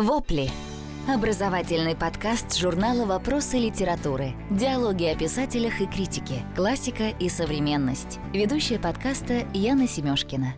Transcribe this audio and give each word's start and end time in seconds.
Вопли. 0.00 0.48
Образовательный 1.12 1.94
подкаст 1.94 2.56
журнала 2.56 3.04
«Вопросы 3.04 3.58
литературы». 3.58 4.32
Диалоги 4.50 5.04
о 5.04 5.14
писателях 5.14 5.82
и 5.82 5.86
критике. 5.86 6.42
Классика 6.56 7.08
и 7.08 7.28
современность. 7.28 8.18
Ведущая 8.32 8.78
подкаста 8.78 9.46
Яна 9.52 9.86
Семёшкина. 9.86 10.54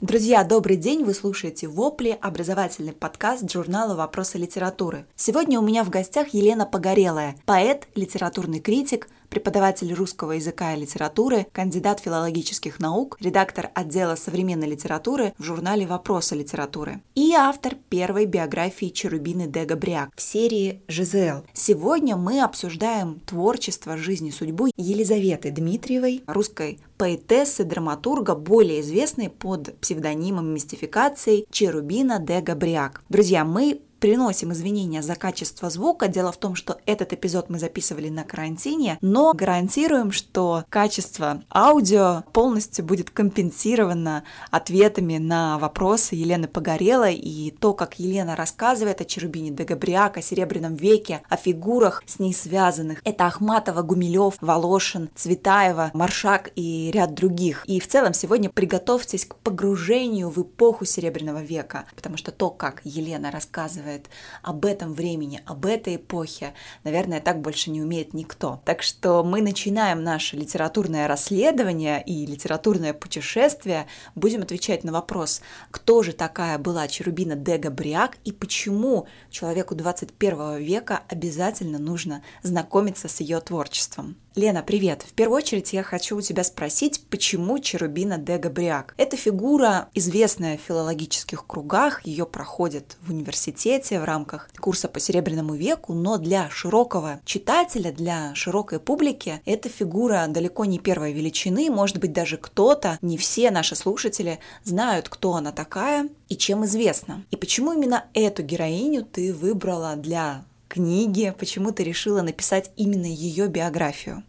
Друзья, 0.00 0.42
добрый 0.42 0.76
день! 0.76 1.04
Вы 1.04 1.14
слушаете 1.14 1.68
«Вопли»– 1.68 2.18
образовательный 2.20 2.92
подкаст 2.92 3.50
журнала 3.52 3.94
«Вопросы 3.94 4.36
литературы». 4.36 5.06
Сегодня 5.14 5.60
у 5.60 5.62
меня 5.62 5.84
в 5.84 5.90
гостях 5.90 6.34
Елена 6.34 6.66
Погорелая, 6.66 7.36
поэт, 7.46 7.86
литературный 7.94 8.58
критик, 8.58 9.08
преподаватель 9.36 9.92
русского 9.92 10.32
языка 10.32 10.72
и 10.72 10.80
литературы, 10.80 11.46
кандидат 11.52 12.00
филологических 12.00 12.80
наук, 12.80 13.18
редактор 13.20 13.70
отдела 13.74 14.14
современной 14.14 14.66
литературы 14.66 15.34
в 15.36 15.42
журнале 15.42 15.86
«Вопросы 15.86 16.34
литературы» 16.34 17.02
и 17.14 17.34
автор 17.34 17.74
первой 17.90 18.24
биографии 18.24 18.86
Черубины 18.86 19.46
де 19.46 19.66
Габриак 19.66 20.08
в 20.16 20.22
серии 20.22 20.80
«ЖЗЛ». 20.88 21.44
Сегодня 21.52 22.16
мы 22.16 22.40
обсуждаем 22.40 23.20
творчество, 23.26 23.98
жизнь 23.98 24.28
и 24.28 24.30
судьбу 24.30 24.68
Елизаветы 24.78 25.50
Дмитриевой, 25.50 26.22
русской 26.26 26.80
поэтессы, 26.96 27.64
драматурга, 27.64 28.34
более 28.34 28.80
известной 28.80 29.28
под 29.28 29.78
псевдонимом 29.80 30.46
мистификацией 30.46 31.46
Черубина 31.50 32.20
де 32.20 32.40
Габриак. 32.40 33.02
Друзья, 33.10 33.44
мы 33.44 33.82
приносим 34.06 34.52
извинения 34.52 35.02
за 35.02 35.16
качество 35.16 35.68
звука. 35.68 36.06
Дело 36.06 36.30
в 36.30 36.36
том, 36.36 36.54
что 36.54 36.78
этот 36.86 37.12
эпизод 37.12 37.50
мы 37.50 37.58
записывали 37.58 38.08
на 38.08 38.22
карантине, 38.22 38.98
но 39.00 39.32
гарантируем, 39.32 40.12
что 40.12 40.62
качество 40.70 41.42
аудио 41.52 42.22
полностью 42.32 42.84
будет 42.84 43.10
компенсировано 43.10 44.22
ответами 44.52 45.18
на 45.18 45.58
вопросы 45.58 46.14
Елены 46.14 46.46
Погорелой 46.46 47.16
и 47.16 47.50
то, 47.50 47.74
как 47.74 47.98
Елена 47.98 48.36
рассказывает 48.36 49.00
о 49.00 49.04
Черубине 49.04 49.50
де 49.50 49.64
Габриак, 49.64 50.18
о 50.18 50.22
Серебряном 50.22 50.76
веке, 50.76 51.22
о 51.28 51.36
фигурах 51.36 52.04
с 52.06 52.20
ней 52.20 52.32
связанных. 52.32 53.00
Это 53.02 53.26
Ахматова, 53.26 53.82
Гумилев, 53.82 54.36
Волошин, 54.40 55.10
Цветаева, 55.16 55.90
Маршак 55.94 56.52
и 56.54 56.92
ряд 56.92 57.14
других. 57.14 57.64
И 57.66 57.80
в 57.80 57.88
целом 57.88 58.14
сегодня 58.14 58.50
приготовьтесь 58.50 59.24
к 59.24 59.34
погружению 59.34 60.30
в 60.30 60.40
эпоху 60.42 60.84
Серебряного 60.84 61.42
века, 61.42 61.86
потому 61.96 62.16
что 62.16 62.30
то, 62.30 62.50
как 62.50 62.82
Елена 62.84 63.32
рассказывает 63.32 63.95
рассказывает 63.96 64.10
об 64.42 64.64
этом 64.64 64.94
времени, 64.94 65.40
об 65.46 65.66
этой 65.66 65.96
эпохе, 65.96 66.54
наверное, 66.84 67.20
так 67.20 67.40
больше 67.40 67.70
не 67.70 67.82
умеет 67.82 68.14
никто. 68.14 68.60
Так 68.64 68.82
что 68.82 69.24
мы 69.24 69.42
начинаем 69.42 70.02
наше 70.02 70.36
литературное 70.36 71.08
расследование 71.08 72.02
и 72.02 72.26
литературное 72.26 72.92
путешествие. 72.92 73.86
Будем 74.14 74.42
отвечать 74.42 74.84
на 74.84 74.92
вопрос, 74.92 75.42
кто 75.70 76.02
же 76.02 76.12
такая 76.12 76.58
была 76.58 76.88
Черубина 76.88 77.34
де 77.36 77.58
Габриак 77.58 78.18
и 78.24 78.32
почему 78.32 79.06
человеку 79.30 79.74
21 79.74 80.58
века 80.58 81.02
обязательно 81.08 81.78
нужно 81.78 82.22
знакомиться 82.42 83.08
с 83.08 83.20
ее 83.20 83.40
творчеством. 83.40 84.16
Лена, 84.36 84.62
привет! 84.62 85.02
В 85.02 85.14
первую 85.14 85.38
очередь 85.38 85.72
я 85.72 85.82
хочу 85.82 86.14
у 86.14 86.20
тебя 86.20 86.44
спросить, 86.44 87.00
почему 87.08 87.58
Черубина 87.58 88.18
де 88.18 88.36
Габриак? 88.36 88.94
Эта 88.98 89.16
фигура 89.16 89.88
известная 89.94 90.58
в 90.58 90.60
филологических 90.60 91.46
кругах, 91.46 92.04
ее 92.04 92.26
проходят 92.26 92.98
в 93.00 93.12
университете 93.12 93.98
в 93.98 94.04
рамках 94.04 94.50
курса 94.60 94.88
по 94.88 95.00
Серебряному 95.00 95.54
веку, 95.54 95.94
но 95.94 96.18
для 96.18 96.50
широкого 96.50 97.18
читателя, 97.24 97.92
для 97.92 98.34
широкой 98.34 98.78
публики 98.78 99.40
эта 99.46 99.70
фигура 99.70 100.26
далеко 100.28 100.66
не 100.66 100.78
первой 100.80 101.14
величины, 101.14 101.70
может 101.70 101.96
быть 101.96 102.12
даже 102.12 102.36
кто-то, 102.36 102.98
не 103.00 103.16
все 103.16 103.50
наши 103.50 103.74
слушатели 103.74 104.38
знают, 104.64 105.08
кто 105.08 105.32
она 105.36 105.50
такая 105.50 106.10
и 106.28 106.36
чем 106.36 106.66
известна. 106.66 107.24
И 107.30 107.36
почему 107.36 107.72
именно 107.72 108.04
эту 108.12 108.42
героиню 108.42 109.02
ты 109.02 109.32
выбрала 109.32 109.96
для 109.96 110.44
книги? 110.68 111.34
Почему 111.38 111.72
ты 111.72 111.84
решила 111.84 112.22
написать 112.22 112.70
именно 112.76 113.06
ее 113.06 113.48
биографию? 113.48 114.22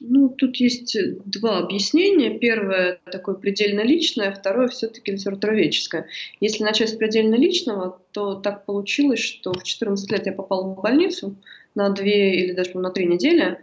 Ну, 0.00 0.30
тут 0.30 0.56
есть 0.56 0.96
два 1.26 1.58
объяснения. 1.58 2.38
Первое 2.38 3.00
такое 3.12 3.34
предельно 3.34 3.80
личное, 3.80 4.32
второе 4.32 4.68
все-таки 4.68 5.12
литературоведческое. 5.12 6.06
Если 6.40 6.64
начать 6.64 6.88
с 6.88 6.94
предельно 6.94 7.34
личного, 7.34 8.00
то 8.12 8.34
так 8.34 8.64
получилось, 8.64 9.20
что 9.20 9.52
в 9.52 9.62
14 9.62 10.10
лет 10.10 10.26
я 10.26 10.32
попала 10.32 10.62
в 10.62 10.80
больницу 10.80 11.36
на 11.74 11.90
две 11.90 12.34
или 12.42 12.52
даже 12.52 12.78
на 12.78 12.90
три 12.90 13.06
недели. 13.06 13.60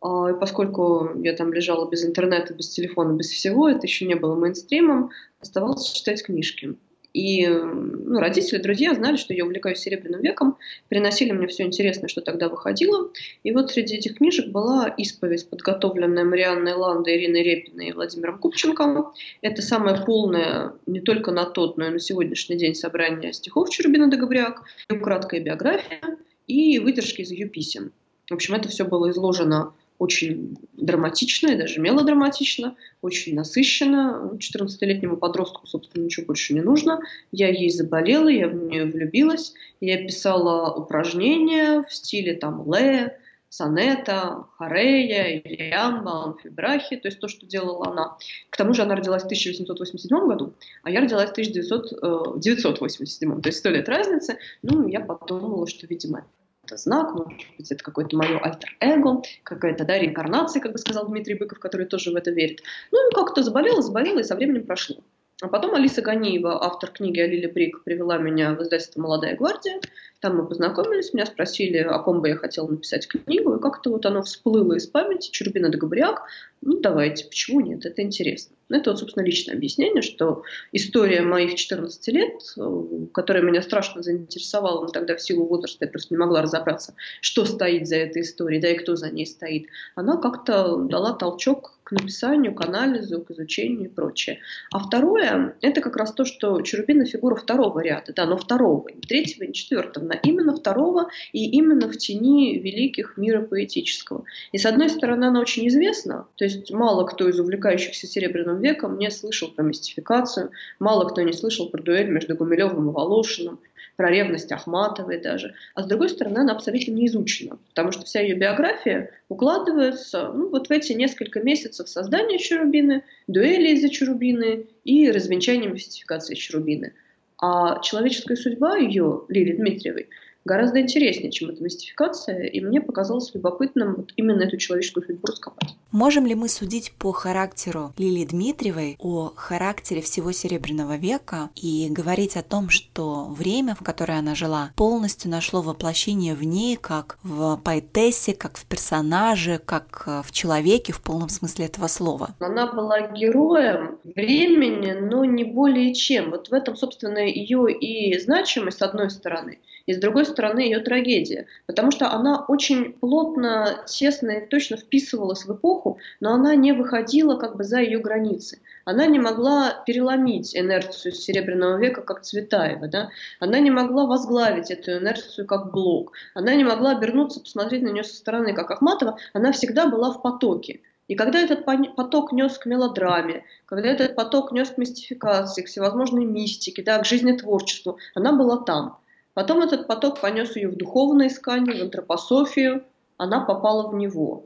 А, 0.00 0.30
и 0.30 0.38
поскольку 0.38 1.10
я 1.22 1.34
там 1.34 1.52
лежала 1.52 1.90
без 1.90 2.04
интернета, 2.04 2.54
без 2.54 2.68
телефона, 2.68 3.16
без 3.16 3.28
всего, 3.28 3.68
это 3.68 3.86
еще 3.86 4.06
не 4.06 4.14
было 4.14 4.36
мейнстримом, 4.36 5.10
оставалось 5.40 5.90
читать 5.90 6.22
книжки. 6.22 6.76
И 7.12 7.46
ну, 7.46 8.20
родители, 8.20 8.58
друзья 8.58 8.94
знали, 8.94 9.16
что 9.16 9.34
я 9.34 9.44
увлекаюсь 9.44 9.78
Серебряным 9.78 10.20
веком, 10.20 10.56
приносили 10.88 11.32
мне 11.32 11.46
все 11.48 11.64
интересное, 11.64 12.08
что 12.08 12.20
тогда 12.20 12.48
выходило. 12.48 13.10
И 13.42 13.52
вот 13.52 13.70
среди 13.70 13.96
этих 13.96 14.16
книжек 14.18 14.48
была 14.48 14.88
исповедь, 14.88 15.48
подготовленная 15.48 16.24
Марианной 16.24 16.74
Ландой, 16.74 17.16
Ириной 17.16 17.42
Репиной 17.42 17.88
и 17.88 17.92
Владимиром 17.92 18.38
Купченко. 18.38 19.12
Это 19.42 19.62
самое 19.62 20.04
полное 20.04 20.72
не 20.86 21.00
только 21.00 21.32
на 21.32 21.46
тот, 21.46 21.76
но 21.76 21.86
и 21.86 21.90
на 21.90 21.98
сегодняшний 21.98 22.56
день 22.56 22.74
собрание 22.74 23.32
стихов 23.32 23.70
Черубина 23.70 24.10
де 24.10 24.16
Габриак, 24.16 24.62
краткая 25.02 25.40
биография 25.40 26.00
и 26.46 26.78
выдержки 26.78 27.22
из 27.22 27.30
ее 27.30 27.48
писем. 27.48 27.92
В 28.28 28.34
общем, 28.34 28.54
это 28.54 28.68
все 28.68 28.84
было 28.84 29.10
изложено 29.10 29.74
очень 30.00 30.56
драматично 30.72 31.48
и 31.48 31.58
даже 31.58 31.78
мелодраматично, 31.78 32.74
очень 33.02 33.34
насыщенно. 33.34 34.32
14-летнему 34.38 35.18
подростку, 35.18 35.66
собственно, 35.66 36.04
ничего 36.04 36.24
больше 36.24 36.54
не 36.54 36.62
нужно. 36.62 37.00
Я 37.32 37.48
ей 37.48 37.68
заболела, 37.68 38.28
я 38.28 38.48
в 38.48 38.54
нее 38.54 38.86
влюбилась. 38.86 39.52
Я 39.78 39.98
писала 39.98 40.74
упражнения 40.74 41.84
в 41.86 41.92
стиле 41.92 42.34
там 42.34 42.64
Ле, 42.72 43.18
Сонета, 43.50 44.46
Харея, 44.56 45.38
Ильямба, 45.38 46.24
Амфибрахи, 46.24 46.96
то 46.96 47.08
есть 47.08 47.20
то, 47.20 47.28
что 47.28 47.44
делала 47.44 47.88
она. 47.88 48.16
К 48.48 48.56
тому 48.56 48.72
же 48.72 48.82
она 48.82 48.94
родилась 48.94 49.24
в 49.24 49.26
1887 49.26 50.26
году, 50.26 50.54
а 50.82 50.90
я 50.90 51.02
родилась 51.02 51.28
в 51.28 51.32
1987, 51.32 53.38
э, 53.38 53.42
то 53.42 53.48
есть 53.50 53.58
сто 53.58 53.68
лет 53.68 53.86
разницы. 53.86 54.38
Ну, 54.62 54.88
я 54.88 55.00
подумала, 55.00 55.66
что, 55.66 55.86
видимо, 55.86 56.24
это 56.70 56.76
знак, 56.76 57.12
может 57.12 57.32
быть, 57.58 57.72
это 57.72 57.82
какое-то 57.82 58.16
мое 58.16 58.38
альтер-эго, 58.38 59.22
какая-то 59.42 59.84
да, 59.84 59.98
реинкарнация, 59.98 60.62
как 60.62 60.72
бы 60.72 60.78
сказал 60.78 61.08
Дмитрий 61.08 61.34
Быков, 61.34 61.58
который 61.58 61.86
тоже 61.86 62.12
в 62.12 62.16
это 62.16 62.30
верит. 62.30 62.60
Ну 62.92 62.98
как-то 63.12 63.42
заболела, 63.42 63.82
заболела, 63.82 64.20
и 64.20 64.24
со 64.24 64.36
временем 64.36 64.64
прошло. 64.64 64.96
А 65.42 65.48
потом 65.48 65.74
Алиса 65.74 66.02
Ганиева, 66.02 66.62
автор 66.64 66.90
книги 66.90 67.18
о 67.18 67.26
Лиле 67.26 67.48
Брик, 67.48 67.82
привела 67.82 68.18
меня 68.18 68.54
в 68.54 68.62
издательство 68.62 69.00
«Молодая 69.00 69.36
гвардия». 69.36 69.80
Там 70.20 70.36
мы 70.36 70.46
познакомились, 70.46 71.14
меня 71.14 71.24
спросили, 71.24 71.78
о 71.78 71.98
ком 71.98 72.20
бы 72.20 72.28
я 72.28 72.36
хотела 72.36 72.68
написать 72.68 73.08
книгу, 73.08 73.54
и 73.54 73.60
как-то 73.60 73.90
вот 73.90 74.04
оно 74.04 74.22
всплыло 74.22 74.74
из 74.74 74.86
памяти, 74.86 75.30
Чурбина 75.30 75.70
де 75.70 75.78
Габриак. 75.78 76.22
Ну, 76.60 76.78
давайте, 76.78 77.24
почему 77.24 77.60
нет, 77.60 77.86
это 77.86 78.02
интересно. 78.02 78.54
Ну, 78.68 78.76
это 78.76 78.90
вот, 78.90 79.00
собственно, 79.00 79.24
личное 79.24 79.54
объяснение, 79.54 80.02
что 80.02 80.42
история 80.72 81.22
моих 81.22 81.54
14 81.54 82.08
лет, 82.08 82.34
э, 82.56 82.84
которая 83.12 83.42
меня 83.42 83.62
страшно 83.62 84.02
заинтересовала, 84.02 84.82
но 84.82 84.88
тогда 84.88 85.16
в 85.16 85.22
силу 85.22 85.46
возраста 85.46 85.86
я 85.86 85.90
просто 85.90 86.14
не 86.14 86.18
могла 86.18 86.42
разобраться, 86.42 86.94
что 87.22 87.46
стоит 87.46 87.88
за 87.88 87.96
этой 87.96 88.22
историей, 88.22 88.60
да 88.60 88.68
и 88.68 88.76
кто 88.76 88.96
за 88.96 89.10
ней 89.10 89.26
стоит, 89.26 89.66
она 89.94 90.18
как-то 90.18 90.76
дала 90.76 91.14
толчок 91.14 91.80
к 91.82 91.92
написанию, 91.92 92.54
к 92.54 92.64
анализу, 92.64 93.22
к 93.22 93.32
изучению 93.32 93.86
и 93.86 93.92
прочее. 93.92 94.38
А 94.70 94.78
второе, 94.78 95.56
это 95.60 95.80
как 95.80 95.96
раз 95.96 96.12
то, 96.12 96.24
что 96.24 96.60
Черубина 96.62 97.04
фигура 97.04 97.34
второго 97.34 97.80
ряда, 97.80 98.12
да, 98.14 98.26
но 98.26 98.36
второго, 98.36 98.88
не 98.90 99.00
третьего, 99.00 99.44
не 99.44 99.52
четвертого, 99.52 100.04
но 100.10 100.16
именно 100.22 100.54
второго 100.56 101.08
и 101.32 101.48
именно 101.50 101.88
в 101.88 101.96
тени 101.96 102.58
великих 102.58 103.16
мира 103.16 103.42
поэтического. 103.42 104.24
И 104.50 104.58
с 104.58 104.66
одной 104.66 104.90
стороны, 104.90 105.26
она 105.26 105.40
очень 105.40 105.68
известна, 105.68 106.26
то 106.34 106.44
есть 106.44 106.72
мало 106.72 107.04
кто 107.04 107.28
из 107.28 107.38
увлекающихся 107.38 108.08
Серебряным 108.08 108.60
веком 108.60 108.98
не 108.98 109.08
слышал 109.10 109.52
про 109.52 109.62
мистификацию, 109.62 110.50
мало 110.80 111.08
кто 111.08 111.22
не 111.22 111.32
слышал 111.32 111.68
про 111.68 111.80
дуэль 111.80 112.08
между 112.08 112.34
Гумилевым 112.34 112.90
и 112.90 112.92
Волошиным, 112.92 113.60
про 113.96 114.10
ревность 114.10 114.50
Ахматовой 114.50 115.20
даже. 115.20 115.54
А 115.74 115.82
с 115.82 115.86
другой 115.86 116.08
стороны, 116.08 116.38
она 116.38 116.54
абсолютно 116.54 116.90
не 116.92 117.06
изучена, 117.06 117.58
потому 117.68 117.92
что 117.92 118.04
вся 118.04 118.20
ее 118.20 118.34
биография 118.34 119.10
укладывается 119.28 120.32
ну, 120.34 120.48
вот 120.48 120.68
в 120.68 120.70
эти 120.72 120.92
несколько 120.92 121.40
месяцев 121.40 121.88
создания 121.88 122.38
Чарубины, 122.38 123.04
дуэли 123.28 123.74
из-за 123.74 123.90
Чарубины 123.90 124.66
и 124.84 125.10
развенчания 125.10 125.68
мистификации 125.68 126.34
Чарубины. 126.34 126.94
А 127.42 127.80
человеческая 127.80 128.36
судьба 128.36 128.76
ее, 128.76 129.22
Лили 129.28 129.52
Дмитриевой, 129.56 130.08
гораздо 130.44 130.80
интереснее, 130.80 131.30
чем 131.30 131.50
эта 131.50 131.62
мистификация, 131.62 132.44
и 132.46 132.60
мне 132.60 132.80
показалось 132.80 133.32
любопытным 133.34 133.94
вот 133.96 134.12
именно 134.16 134.42
эту 134.42 134.56
человеческую 134.56 135.06
судьбу 135.06 135.26
раскопать. 135.26 135.76
Можем 135.92 136.26
ли 136.26 136.34
мы 136.34 136.48
судить 136.48 136.92
по 136.98 137.12
характеру 137.12 137.92
Лилии 137.98 138.24
Дмитриевой 138.24 138.96
о 138.98 139.32
характере 139.34 140.00
всего 140.00 140.32
Серебряного 140.32 140.96
века 140.96 141.50
и 141.56 141.88
говорить 141.90 142.36
о 142.36 142.42
том, 142.42 142.70
что 142.70 143.26
время, 143.26 143.74
в 143.74 143.84
которое 143.84 144.18
она 144.18 144.34
жила, 144.34 144.70
полностью 144.76 145.30
нашло 145.30 145.62
воплощение 145.62 146.34
в 146.34 146.44
ней 146.44 146.76
как 146.76 147.18
в 147.22 147.60
поэтессе, 147.64 148.34
как 148.34 148.56
в 148.56 148.66
персонаже, 148.66 149.60
как 149.64 150.04
э, 150.06 150.22
в 150.24 150.30
человеке 150.32 150.92
в 150.92 151.02
полном 151.02 151.28
смысле 151.28 151.66
этого 151.66 151.88
слова? 151.88 152.30
Она 152.38 152.72
была 152.72 153.08
героем 153.08 153.98
времени, 154.04 154.92
но 154.92 155.24
не 155.24 155.44
более 155.44 155.92
чем. 155.94 156.30
Вот 156.30 156.48
в 156.48 156.52
этом, 156.52 156.76
собственно, 156.76 157.18
ее 157.18 157.72
и 157.72 158.18
значимость, 158.18 158.78
с 158.78 158.82
одной 158.82 159.10
стороны– 159.10 159.58
и 159.90 159.92
с 159.92 159.98
другой 159.98 160.24
стороны 160.30 160.60
ее 160.60 160.80
трагедия, 160.80 161.46
потому 161.66 161.90
что 161.90 162.10
она 162.10 162.44
очень 162.48 162.94
плотно, 162.94 163.84
тесно 163.86 164.30
и 164.30 164.46
точно 164.46 164.76
вписывалась 164.76 165.44
в 165.44 165.54
эпоху, 165.54 165.98
но 166.20 166.32
она 166.32 166.54
не 166.54 166.72
выходила 166.72 167.36
как 167.36 167.56
бы 167.56 167.64
за 167.64 167.80
ее 167.80 167.98
границы. 167.98 168.60
Она 168.84 169.06
не 169.06 169.18
могла 169.18 169.82
переломить 169.86 170.56
инерцию 170.56 171.12
Серебряного 171.12 171.76
века, 171.78 172.02
как 172.02 172.22
Цветаева, 172.22 172.88
да? 172.88 173.10
она 173.38 173.60
не 173.60 173.70
могла 173.70 174.06
возглавить 174.06 174.70
эту 174.70 174.98
инерцию, 174.98 175.46
как 175.46 175.72
Блок, 175.72 176.12
она 176.34 176.54
не 176.54 176.64
могла 176.64 176.92
обернуться, 176.92 177.40
посмотреть 177.40 177.82
на 177.82 177.88
нее 177.88 178.04
со 178.04 178.16
стороны, 178.16 178.54
как 178.54 178.70
Ахматова, 178.70 179.18
она 179.32 179.52
всегда 179.52 179.86
была 179.86 180.10
в 180.12 180.22
потоке. 180.22 180.80
И 181.10 181.16
когда 181.16 181.40
этот 181.40 181.64
поток 181.96 182.30
нес 182.30 182.56
к 182.56 182.66
мелодраме, 182.66 183.44
когда 183.66 183.88
этот 183.88 184.14
поток 184.14 184.52
нес 184.52 184.70
к 184.70 184.78
мистификации, 184.78 185.62
к 185.62 185.66
всевозможной 185.66 186.24
мистике, 186.24 186.84
да, 186.84 187.00
к 187.00 187.04
жизни 187.04 187.32
творчеству, 187.32 187.98
она 188.14 188.32
была 188.32 188.58
там. 188.58 189.00
Потом 189.40 189.62
этот 189.62 189.86
поток 189.86 190.20
понес 190.20 190.54
ее 190.54 190.68
в 190.68 190.76
духовное 190.76 191.28
искание, 191.28 191.74
в 191.74 191.82
антропософию, 191.84 192.84
она 193.16 193.40
попала 193.40 193.88
в 193.88 193.94
него. 193.94 194.44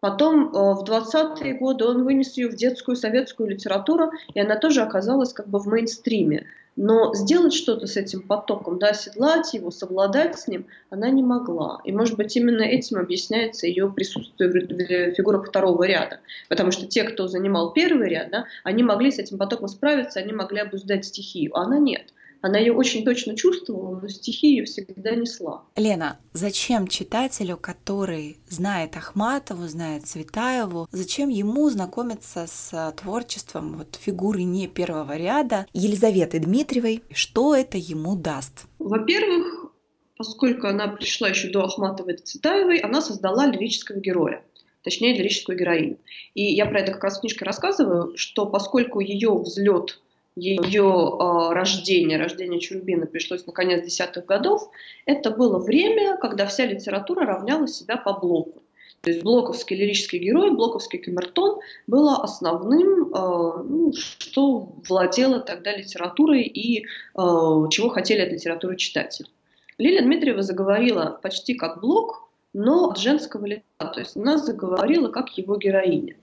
Потом 0.00 0.48
э, 0.48 0.74
в 0.74 0.84
20-е 0.84 1.54
годы 1.54 1.86
он 1.86 2.04
вынес 2.04 2.36
ее 2.36 2.50
в 2.50 2.54
детскую 2.54 2.94
советскую 2.94 3.48
литературу, 3.48 4.10
и 4.34 4.38
она 4.38 4.56
тоже 4.56 4.82
оказалась 4.82 5.32
как 5.32 5.48
бы 5.48 5.58
в 5.58 5.66
мейнстриме. 5.66 6.44
Но 6.76 7.14
сделать 7.14 7.54
что-то 7.54 7.86
с 7.86 7.96
этим 7.96 8.20
потоком, 8.20 8.78
да, 8.78 8.88
оседлать 8.88 9.54
его, 9.54 9.70
совладать 9.70 10.38
с 10.38 10.46
ним, 10.46 10.66
она 10.90 11.08
не 11.08 11.22
могла. 11.22 11.80
И, 11.84 11.92
может 11.92 12.18
быть, 12.18 12.36
именно 12.36 12.64
этим 12.64 12.98
объясняется 12.98 13.66
ее 13.66 13.90
присутствие 13.90 14.50
в 14.50 15.14
фигурах 15.14 15.48
второго 15.48 15.84
ряда. 15.84 16.20
Потому 16.50 16.70
что 16.70 16.86
те, 16.86 17.04
кто 17.04 17.28
занимал 17.28 17.72
первый 17.72 18.10
ряд, 18.10 18.30
да, 18.30 18.44
они 18.62 18.82
могли 18.82 19.10
с 19.10 19.18
этим 19.18 19.38
потоком 19.38 19.68
справиться, 19.68 20.20
они 20.20 20.34
могли 20.34 20.60
обуздать 20.60 21.06
стихию, 21.06 21.56
а 21.56 21.62
она 21.62 21.78
нет. 21.78 22.12
Она 22.40 22.58
ее 22.58 22.72
очень 22.72 23.04
точно 23.04 23.36
чувствовала, 23.36 23.98
но 24.00 24.08
стихи 24.08 24.50
ее 24.50 24.64
всегда 24.64 25.14
несла. 25.14 25.64
Лена, 25.76 26.18
зачем 26.32 26.86
читателю, 26.86 27.56
который 27.56 28.38
знает 28.48 28.96
Ахматову, 28.96 29.66
знает 29.66 30.06
Цветаеву, 30.06 30.88
зачем 30.92 31.28
ему 31.28 31.68
знакомиться 31.68 32.46
с 32.46 32.94
творчеством 32.96 33.74
вот, 33.78 33.98
фигуры 34.00 34.44
не 34.44 34.68
первого 34.68 35.16
ряда 35.16 35.66
Елизаветы 35.72 36.38
Дмитриевой? 36.38 37.02
Что 37.10 37.54
это 37.56 37.76
ему 37.76 38.14
даст? 38.14 38.66
Во-первых, 38.78 39.72
поскольку 40.16 40.68
она 40.68 40.88
пришла 40.88 41.28
еще 41.28 41.48
до 41.48 41.64
Ахматовой 41.64 42.14
и 42.14 42.18
Цветаевой, 42.18 42.78
она 42.78 43.00
создала 43.00 43.46
лирического 43.46 43.98
героя 43.98 44.42
точнее 44.82 45.14
лирическую 45.18 45.58
героиню. 45.58 45.98
И 46.34 46.44
я 46.44 46.64
про 46.64 46.80
это 46.80 46.92
как 46.92 47.04
раз 47.04 47.18
в 47.18 47.20
книжке 47.20 47.44
рассказываю, 47.44 48.16
что 48.16 48.46
поскольку 48.46 49.00
ее 49.00 49.34
взлет 49.34 50.00
ее 50.38 50.84
э, 50.84 51.52
рождение, 51.52 52.18
рождение 52.18 52.60
Чурбина 52.60 53.06
пришлось 53.06 53.46
на 53.46 53.52
конец 53.52 53.84
десятых 53.84 54.26
годов, 54.26 54.70
это 55.06 55.30
было 55.30 55.58
время, 55.58 56.16
когда 56.16 56.46
вся 56.46 56.66
литература 56.66 57.26
равняла 57.26 57.66
себя 57.66 57.96
по 57.96 58.12
блоку. 58.12 58.62
То 59.02 59.10
есть 59.10 59.22
блоковский 59.22 59.76
лирический 59.76 60.18
герой, 60.18 60.50
блоковский 60.50 60.98
камертон 60.98 61.60
было 61.86 62.16
основным, 62.16 63.12
э, 63.14 63.62
ну, 63.62 63.92
что 63.94 64.72
владело 64.88 65.40
тогда 65.40 65.76
литературой 65.76 66.42
и 66.42 66.82
э, 66.82 66.84
чего 67.14 67.88
хотели 67.88 68.20
от 68.22 68.32
литературы 68.32 68.76
читатели. 68.76 69.28
Лилия 69.78 70.02
Дмитриева 70.02 70.42
заговорила 70.42 71.18
почти 71.22 71.54
как 71.54 71.80
блок, 71.80 72.28
но 72.52 72.90
от 72.90 72.98
женского 72.98 73.46
лица. 73.46 73.62
То 73.78 74.00
есть 74.00 74.16
она 74.16 74.36
заговорила 74.38 75.08
как 75.08 75.30
его 75.38 75.56
героиня. 75.56 76.16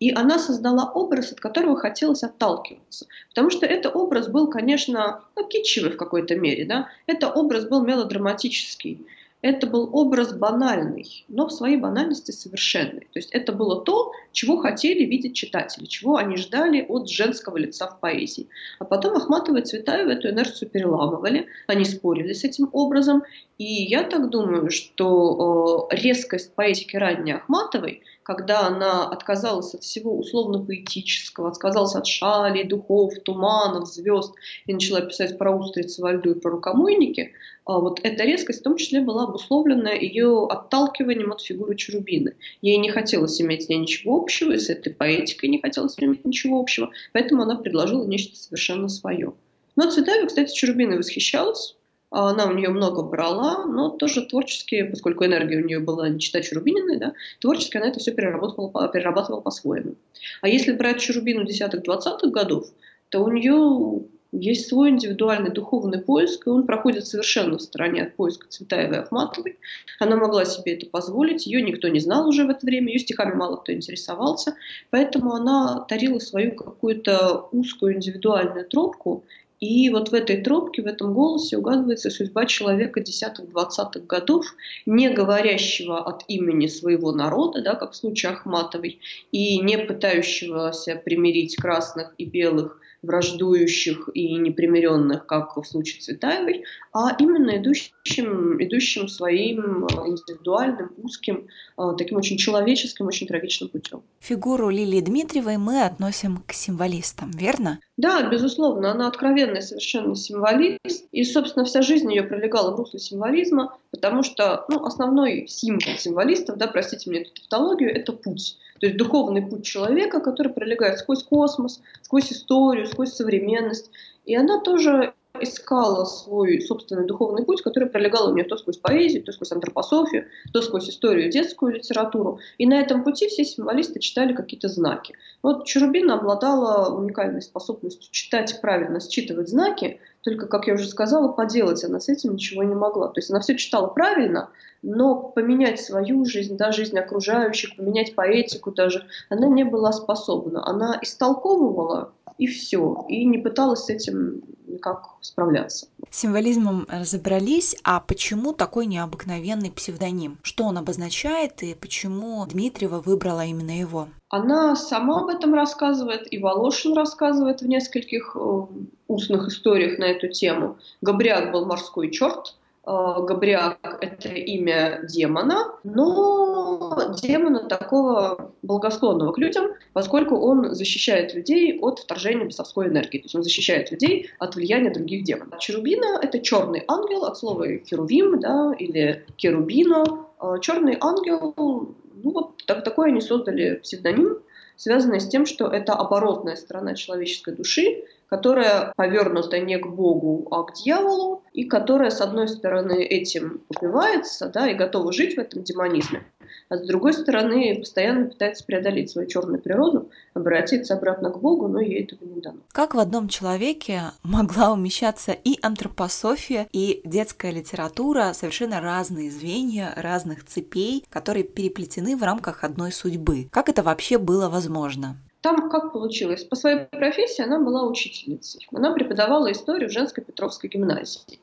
И 0.00 0.12
она 0.12 0.38
создала 0.38 0.90
образ, 0.92 1.32
от 1.32 1.40
которого 1.40 1.76
хотелось 1.76 2.22
отталкиваться. 2.22 3.06
Потому 3.28 3.50
что 3.50 3.66
этот 3.66 3.94
образ 3.94 4.28
был, 4.28 4.48
конечно, 4.50 5.22
ну, 5.36 5.46
китчевый 5.46 5.92
в 5.92 5.96
какой-то 5.96 6.34
мере. 6.34 6.64
Да? 6.64 6.88
Это 7.06 7.30
образ 7.30 7.66
был 7.66 7.84
мелодраматический. 7.84 9.06
Это 9.40 9.66
был 9.66 9.90
образ 9.92 10.32
банальный, 10.32 11.26
но 11.28 11.48
в 11.48 11.52
своей 11.52 11.76
банальности 11.76 12.30
совершенный. 12.30 13.08
То 13.12 13.18
есть 13.18 13.30
это 13.30 13.52
было 13.52 13.84
то, 13.84 14.12
чего 14.32 14.56
хотели 14.56 15.04
видеть 15.04 15.36
читатели, 15.36 15.84
чего 15.84 16.16
они 16.16 16.38
ждали 16.38 16.80
от 16.88 17.10
женского 17.10 17.58
лица 17.58 17.86
в 17.88 18.00
поэзии. 18.00 18.48
А 18.78 18.86
потом 18.86 19.16
Ахматова 19.16 19.58
и 19.58 19.62
Цветаева 19.62 20.12
эту 20.12 20.30
инерцию 20.30 20.70
переламывали, 20.70 21.46
они 21.66 21.84
спорили 21.84 22.32
с 22.32 22.42
этим 22.42 22.70
образом. 22.72 23.22
И 23.58 23.64
я 23.64 24.04
так 24.04 24.30
думаю, 24.30 24.70
что 24.70 25.88
э, 25.92 25.96
резкость 25.96 26.54
поэтики 26.54 26.96
ранней 26.96 27.32
Ахматовой– 27.32 28.02
когда 28.24 28.66
она 28.66 29.06
отказалась 29.06 29.74
от 29.74 29.84
всего 29.84 30.18
условно-поэтического, 30.18 31.50
отказалась 31.50 31.94
от 31.94 32.06
шалей, 32.06 32.64
духов, 32.64 33.12
туманов, 33.22 33.86
звезд 33.86 34.34
и 34.66 34.72
начала 34.72 35.02
писать 35.02 35.38
про 35.38 35.54
устрицы 35.54 36.02
во 36.02 36.12
льду 36.12 36.32
и 36.32 36.40
про 36.40 36.50
рукомойники, 36.50 37.32
а 37.66 37.78
вот 37.78 38.00
эта 38.02 38.24
резкость 38.24 38.60
в 38.60 38.64
том 38.64 38.76
числе 38.76 39.02
была 39.02 39.24
обусловлена 39.24 39.92
ее 39.92 40.46
отталкиванием 40.48 41.32
от 41.32 41.42
фигуры 41.42 41.76
Чарубины. 41.76 42.34
Ей 42.62 42.78
не 42.78 42.90
хотелось 42.90 43.40
иметь 43.40 43.64
с 43.64 43.68
ней 43.68 43.78
ничего 43.78 44.16
общего, 44.16 44.52
и 44.52 44.58
с 44.58 44.70
этой 44.70 44.92
поэтикой 44.92 45.50
не 45.50 45.60
хотелось 45.60 45.94
иметь 45.98 46.24
ничего 46.24 46.58
общего, 46.58 46.90
поэтому 47.12 47.42
она 47.42 47.56
предложила 47.56 48.06
нечто 48.06 48.36
совершенно 48.36 48.88
свое. 48.88 49.34
Но 49.76 49.90
Цветаева, 49.90 50.26
кстати, 50.26 50.54
Чарубиной 50.54 50.96
восхищалась, 50.96 51.76
она 52.14 52.46
у 52.46 52.52
нее 52.52 52.68
много 52.68 53.02
брала, 53.02 53.66
но 53.66 53.90
тоже 53.90 54.24
творчески, 54.24 54.84
поскольку 54.84 55.24
энергия 55.24 55.58
у 55.58 55.64
нее 55.64 55.80
была 55.80 56.08
не 56.08 56.20
читать 56.20 56.44
Чурубининой, 56.44 56.98
да, 56.98 57.12
творчески 57.40 57.76
она 57.76 57.88
это 57.88 57.98
все 57.98 58.12
перерабатывала, 58.12 58.88
перерабатывала 58.88 59.40
по-своему. 59.40 59.96
А 60.40 60.48
если 60.48 60.72
брать 60.72 61.00
Чурубину 61.00 61.44
десятых-двадцатых 61.44 62.30
годов, 62.30 62.66
то 63.08 63.20
у 63.20 63.30
нее 63.30 64.04
есть 64.40 64.68
свой 64.68 64.90
индивидуальный 64.90 65.50
духовный 65.50 66.00
поиск, 66.00 66.46
и 66.46 66.50
он 66.50 66.66
проходит 66.66 67.06
совершенно 67.06 67.58
в 67.58 67.62
стороне 67.62 68.02
от 68.02 68.16
поиска 68.16 68.48
Цветаевой 68.48 68.96
и 68.96 69.00
Ахматовой. 69.00 69.58
Она 70.00 70.16
могла 70.16 70.44
себе 70.44 70.74
это 70.74 70.86
позволить, 70.86 71.46
ее 71.46 71.62
никто 71.62 71.88
не 71.88 72.00
знал 72.00 72.28
уже 72.28 72.44
в 72.44 72.50
это 72.50 72.66
время, 72.66 72.92
ее 72.92 72.98
стихами 72.98 73.34
мало 73.34 73.56
кто 73.56 73.72
интересовался, 73.72 74.56
поэтому 74.90 75.34
она 75.34 75.84
тарила 75.88 76.18
свою 76.18 76.54
какую-то 76.54 77.48
узкую 77.52 77.94
индивидуальную 77.94 78.66
тропку, 78.66 79.24
и 79.64 79.88
вот 79.88 80.10
в 80.10 80.14
этой 80.14 80.42
тропке, 80.42 80.82
в 80.82 80.86
этом 80.86 81.14
голосе 81.14 81.56
угадывается 81.56 82.10
судьба 82.10 82.44
человека 82.44 83.00
десятых-двадцатых 83.00 84.06
годов, 84.06 84.44
не 84.84 85.08
говорящего 85.08 86.04
от 86.04 86.24
имени 86.28 86.66
своего 86.66 87.12
народа, 87.12 87.62
да, 87.62 87.74
как 87.74 87.92
в 87.92 87.96
случае 87.96 88.32
Ахматовой, 88.32 89.00
и 89.32 89.58
не 89.60 89.78
пытающегося 89.78 91.00
примирить 91.02 91.56
красных 91.56 92.14
и 92.18 92.26
белых 92.26 92.78
враждующих 93.04 94.08
и 94.14 94.34
непримиренных, 94.34 95.26
как 95.26 95.56
в 95.56 95.64
случае 95.64 96.00
Цветаевой, 96.00 96.64
а 96.92 97.16
именно 97.18 97.56
идущим, 97.58 98.62
идущим 98.62 99.08
своим 99.08 99.86
э, 99.86 100.08
индивидуальным, 100.08 100.90
узким, 101.02 101.48
э, 101.78 101.82
таким 101.98 102.18
очень 102.18 102.36
человеческим, 102.36 103.06
очень 103.06 103.26
трагичным 103.26 103.68
путем. 103.68 104.02
Фигуру 104.20 104.70
Лилии 104.70 105.00
Дмитриевой 105.00 105.56
мы 105.56 105.82
относим 105.82 106.42
к 106.46 106.52
символистам, 106.52 107.30
верно? 107.30 107.80
Да, 107.96 108.28
безусловно, 108.28 108.90
она 108.90 109.06
откровенный 109.08 109.62
совершенно 109.62 110.16
символист, 110.16 111.06
и, 111.12 111.24
собственно, 111.24 111.64
вся 111.64 111.82
жизнь 111.82 112.10
ее 112.12 112.24
пролегала 112.24 112.74
в 112.74 112.76
русле 112.76 112.98
символизма, 112.98 113.76
потому 113.90 114.22
что 114.22 114.64
ну, 114.68 114.84
основной 114.84 115.46
символ 115.46 115.96
символистов, 115.96 116.56
да, 116.56 116.66
простите 116.66 117.08
мне 117.08 117.20
эту 117.20 117.32
тавтологию, 117.34 117.94
это 117.94 118.12
путь. 118.12 118.56
То 118.84 118.88
есть 118.88 118.98
духовный 118.98 119.40
путь 119.40 119.64
человека, 119.64 120.20
который 120.20 120.52
пролегает 120.52 120.98
сквозь 120.98 121.22
космос, 121.22 121.80
сквозь 122.02 122.30
историю, 122.30 122.86
сквозь 122.86 123.14
современность. 123.14 123.90
И 124.26 124.36
она 124.36 124.60
тоже 124.60 125.14
искала 125.40 126.04
свой 126.04 126.60
собственный 126.60 127.06
духовный 127.06 127.44
путь, 127.44 127.62
который 127.62 127.88
пролегал 127.88 128.30
у 128.30 128.34
нее 128.34 128.44
то 128.44 128.56
сквозь 128.56 128.76
поэзию, 128.76 129.22
то 129.22 129.32
сквозь 129.32 129.52
антропософию, 129.52 130.26
то 130.52 130.62
сквозь 130.62 130.88
историю, 130.88 131.30
детскую 131.30 131.74
литературу. 131.74 132.38
И 132.58 132.66
на 132.66 132.74
этом 132.74 133.04
пути 133.04 133.28
все 133.28 133.44
символисты 133.44 133.98
читали 133.98 134.32
какие-то 134.32 134.68
знаки. 134.68 135.14
Вот 135.42 135.66
Чурубина 135.66 136.14
обладала 136.14 136.94
уникальной 136.94 137.42
способностью 137.42 138.08
читать 138.12 138.60
правильно, 138.60 139.00
считывать 139.00 139.48
знаки, 139.48 140.00
только, 140.22 140.46
как 140.46 140.66
я 140.66 140.74
уже 140.74 140.88
сказала, 140.88 141.32
поделать 141.32 141.84
она 141.84 142.00
с 142.00 142.08
этим 142.08 142.34
ничего 142.34 142.62
не 142.62 142.74
могла. 142.74 143.08
То 143.08 143.18
есть 143.18 143.30
она 143.30 143.40
все 143.40 143.56
читала 143.56 143.88
правильно, 143.88 144.50
но 144.82 145.16
поменять 145.16 145.80
свою 145.80 146.24
жизнь, 146.24 146.56
да, 146.56 146.72
жизнь 146.72 146.98
окружающих, 146.98 147.76
поменять 147.76 148.14
поэтику 148.14 148.70
даже, 148.70 149.06
она 149.28 149.46
не 149.48 149.64
была 149.64 149.92
способна. 149.92 150.66
Она 150.66 150.98
истолковывала 151.02 152.12
и 152.38 152.46
все. 152.46 153.04
И 153.08 153.24
не 153.24 153.38
пыталась 153.38 153.84
с 153.84 153.90
этим 153.90 154.42
никак 154.66 155.08
справляться. 155.20 155.86
С 156.10 156.20
символизмом 156.20 156.86
разобрались, 156.88 157.76
а 157.84 158.00
почему 158.00 158.52
такой 158.52 158.86
необыкновенный 158.86 159.70
псевдоним? 159.70 160.38
Что 160.42 160.64
он 160.64 160.78
обозначает 160.78 161.62
и 161.62 161.74
почему 161.74 162.44
Дмитриева 162.46 163.00
выбрала 163.00 163.44
именно 163.44 163.78
его? 163.78 164.08
Она 164.28 164.74
сама 164.76 165.20
об 165.20 165.28
этом 165.28 165.54
рассказывает, 165.54 166.32
и 166.32 166.38
Волошин 166.38 166.94
рассказывает 166.94 167.62
в 167.62 167.66
нескольких 167.68 168.36
э, 168.38 168.60
устных 169.08 169.48
историях 169.48 169.98
на 169.98 170.04
эту 170.04 170.28
тему. 170.28 170.76
Габриак 171.02 171.52
был 171.52 171.66
морской 171.66 172.10
черт, 172.10 172.56
Габриак– 172.86 173.78
это 174.00 174.28
имя 174.28 175.00
демона, 175.04 175.74
но 175.84 177.14
демона 177.22 177.66
такого 177.68 178.52
благосклонного 178.62 179.32
к 179.32 179.38
людям, 179.38 179.68
поскольку 179.92 180.36
он 180.36 180.74
защищает 180.74 181.34
людей 181.34 181.78
от 181.80 182.00
вторжения 182.00 182.44
бесовской 182.44 182.88
энергии, 182.88 183.18
то 183.18 183.24
есть 183.24 183.34
он 183.34 183.42
защищает 183.42 183.90
людей 183.90 184.30
от 184.38 184.54
влияния 184.54 184.90
других 184.90 185.24
демонов. 185.24 185.60
Черубина– 185.60 186.18
это 186.22 186.40
черный 186.40 186.84
ангел, 186.86 187.24
от 187.24 187.38
слова 187.38 187.66
херувим, 187.78 188.40
да, 188.40 188.74
или 188.78 189.24
керубино. 189.36 190.26
Э, 190.40 190.56
черный 190.60 190.98
ангел, 191.00 191.54
ну 191.56 192.30
вот 192.30 192.62
так, 192.66 192.84
такой 192.84 193.08
они 193.08 193.20
создали 193.20 193.76
псевдоним, 193.76 194.38
связанный 194.76 195.20
с 195.20 195.28
тем, 195.28 195.46
что 195.46 195.68
это 195.68 195.94
оборотная 195.94 196.56
сторона 196.56 196.94
человеческой 196.94 197.54
души, 197.54 198.04
которая 198.28 198.92
повернута 198.96 199.58
не 199.60 199.78
к 199.78 199.86
Богу, 199.86 200.48
а 200.50 200.62
к 200.64 200.74
дьяволу, 200.74 201.42
и 201.52 201.64
которая, 201.64 202.10
с 202.10 202.20
одной 202.20 202.48
стороны, 202.48 203.04
этим 203.04 203.62
упивается, 203.68 204.48
да, 204.48 204.68
и 204.68 204.74
готова 204.74 205.12
жить 205.12 205.36
в 205.36 205.38
этом 205.38 205.62
демонизме, 205.62 206.24
а 206.68 206.76
с 206.76 206.86
другой 206.86 207.12
стороны, 207.12 207.76
постоянно 207.78 208.26
пытается 208.26 208.64
преодолеть 208.64 209.10
свою 209.10 209.28
черную 209.28 209.60
природу, 209.60 210.10
обратиться 210.34 210.94
обратно 210.94 211.30
к 211.30 211.40
Богу, 211.40 211.68
но 211.68 211.80
ей 211.80 212.04
этого 212.04 212.24
не 212.28 212.40
дано. 212.40 212.58
Как 212.72 212.94
в 212.94 212.98
одном 212.98 213.28
человеке 213.28 214.02
могла 214.22 214.72
умещаться 214.72 215.32
и 215.32 215.58
антропософия, 215.62 216.66
и 216.72 217.02
детская 217.04 217.52
литература, 217.52 218.32
совершенно 218.34 218.80
разные 218.80 219.30
звенья, 219.30 219.92
разных 219.96 220.44
цепей, 220.44 221.04
которые 221.10 221.44
переплетены 221.44 222.16
в 222.16 222.22
рамках 222.22 222.64
одной 222.64 222.92
судьбы? 222.92 223.48
Как 223.50 223.68
это 223.68 223.82
вообще 223.82 224.18
было 224.18 224.48
возможно? 224.48 225.18
Там 225.44 225.68
как 225.68 225.92
получилось? 225.92 226.42
По 226.42 226.56
своей 226.56 226.86
профессии 226.86 227.42
она 227.42 227.58
была 227.58 227.86
учительницей. 227.86 228.66
Она 228.72 228.94
преподавала 228.94 229.52
историю 229.52 229.90
в 229.90 229.92
женской 229.92 230.24
Петровской 230.24 230.70
гимназии. 230.70 231.38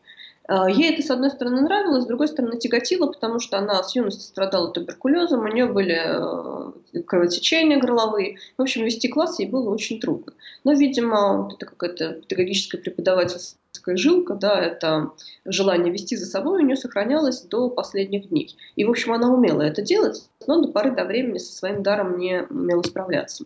А, 0.47 0.67
ей 0.67 0.91
это, 0.91 1.03
с 1.03 1.11
одной 1.11 1.29
стороны, 1.29 1.61
нравилось, 1.61 2.05
с 2.05 2.07
другой 2.07 2.27
стороны, 2.27 2.57
тяготило, 2.57 3.05
потому 3.05 3.39
что 3.39 3.59
она 3.59 3.83
с 3.83 3.95
юности 3.95 4.23
страдала 4.23 4.71
туберкулезом, 4.71 5.41
у 5.41 5.47
нее 5.47 5.67
были 5.67 6.01
э, 6.03 7.01
кровотечения 7.03 7.79
горловые. 7.79 8.39
В 8.57 8.63
общем, 8.63 8.85
вести 8.85 9.07
класс 9.07 9.37
ей 9.37 9.47
было 9.47 9.69
очень 9.69 9.99
трудно. 9.99 10.33
Но, 10.63 10.73
видимо, 10.73 11.51
это 11.53 11.67
какая-то 11.67 12.21
педагогическая 12.21 12.81
преподавательская 12.81 13.60
жилка, 13.85 14.35
да, 14.35 14.59
это 14.59 15.11
желание 15.45 15.91
вести 15.91 16.15
за 16.15 16.25
собой 16.25 16.61
у 16.61 16.65
нее 16.65 16.75
сохранялось 16.75 17.41
до 17.41 17.69
последних 17.69 18.29
дней. 18.29 18.55
И, 18.75 18.85
в 18.85 18.89
общем, 18.89 19.13
она 19.13 19.33
умела 19.33 19.61
это 19.61 19.81
делать, 19.81 20.29
но 20.47 20.61
до 20.61 20.69
поры 20.69 20.95
до 20.95 21.05
времени 21.05 21.37
со 21.37 21.53
своим 21.53 21.83
даром 21.83 22.17
не 22.17 22.43
умела 22.49 22.83
справляться. 22.83 23.45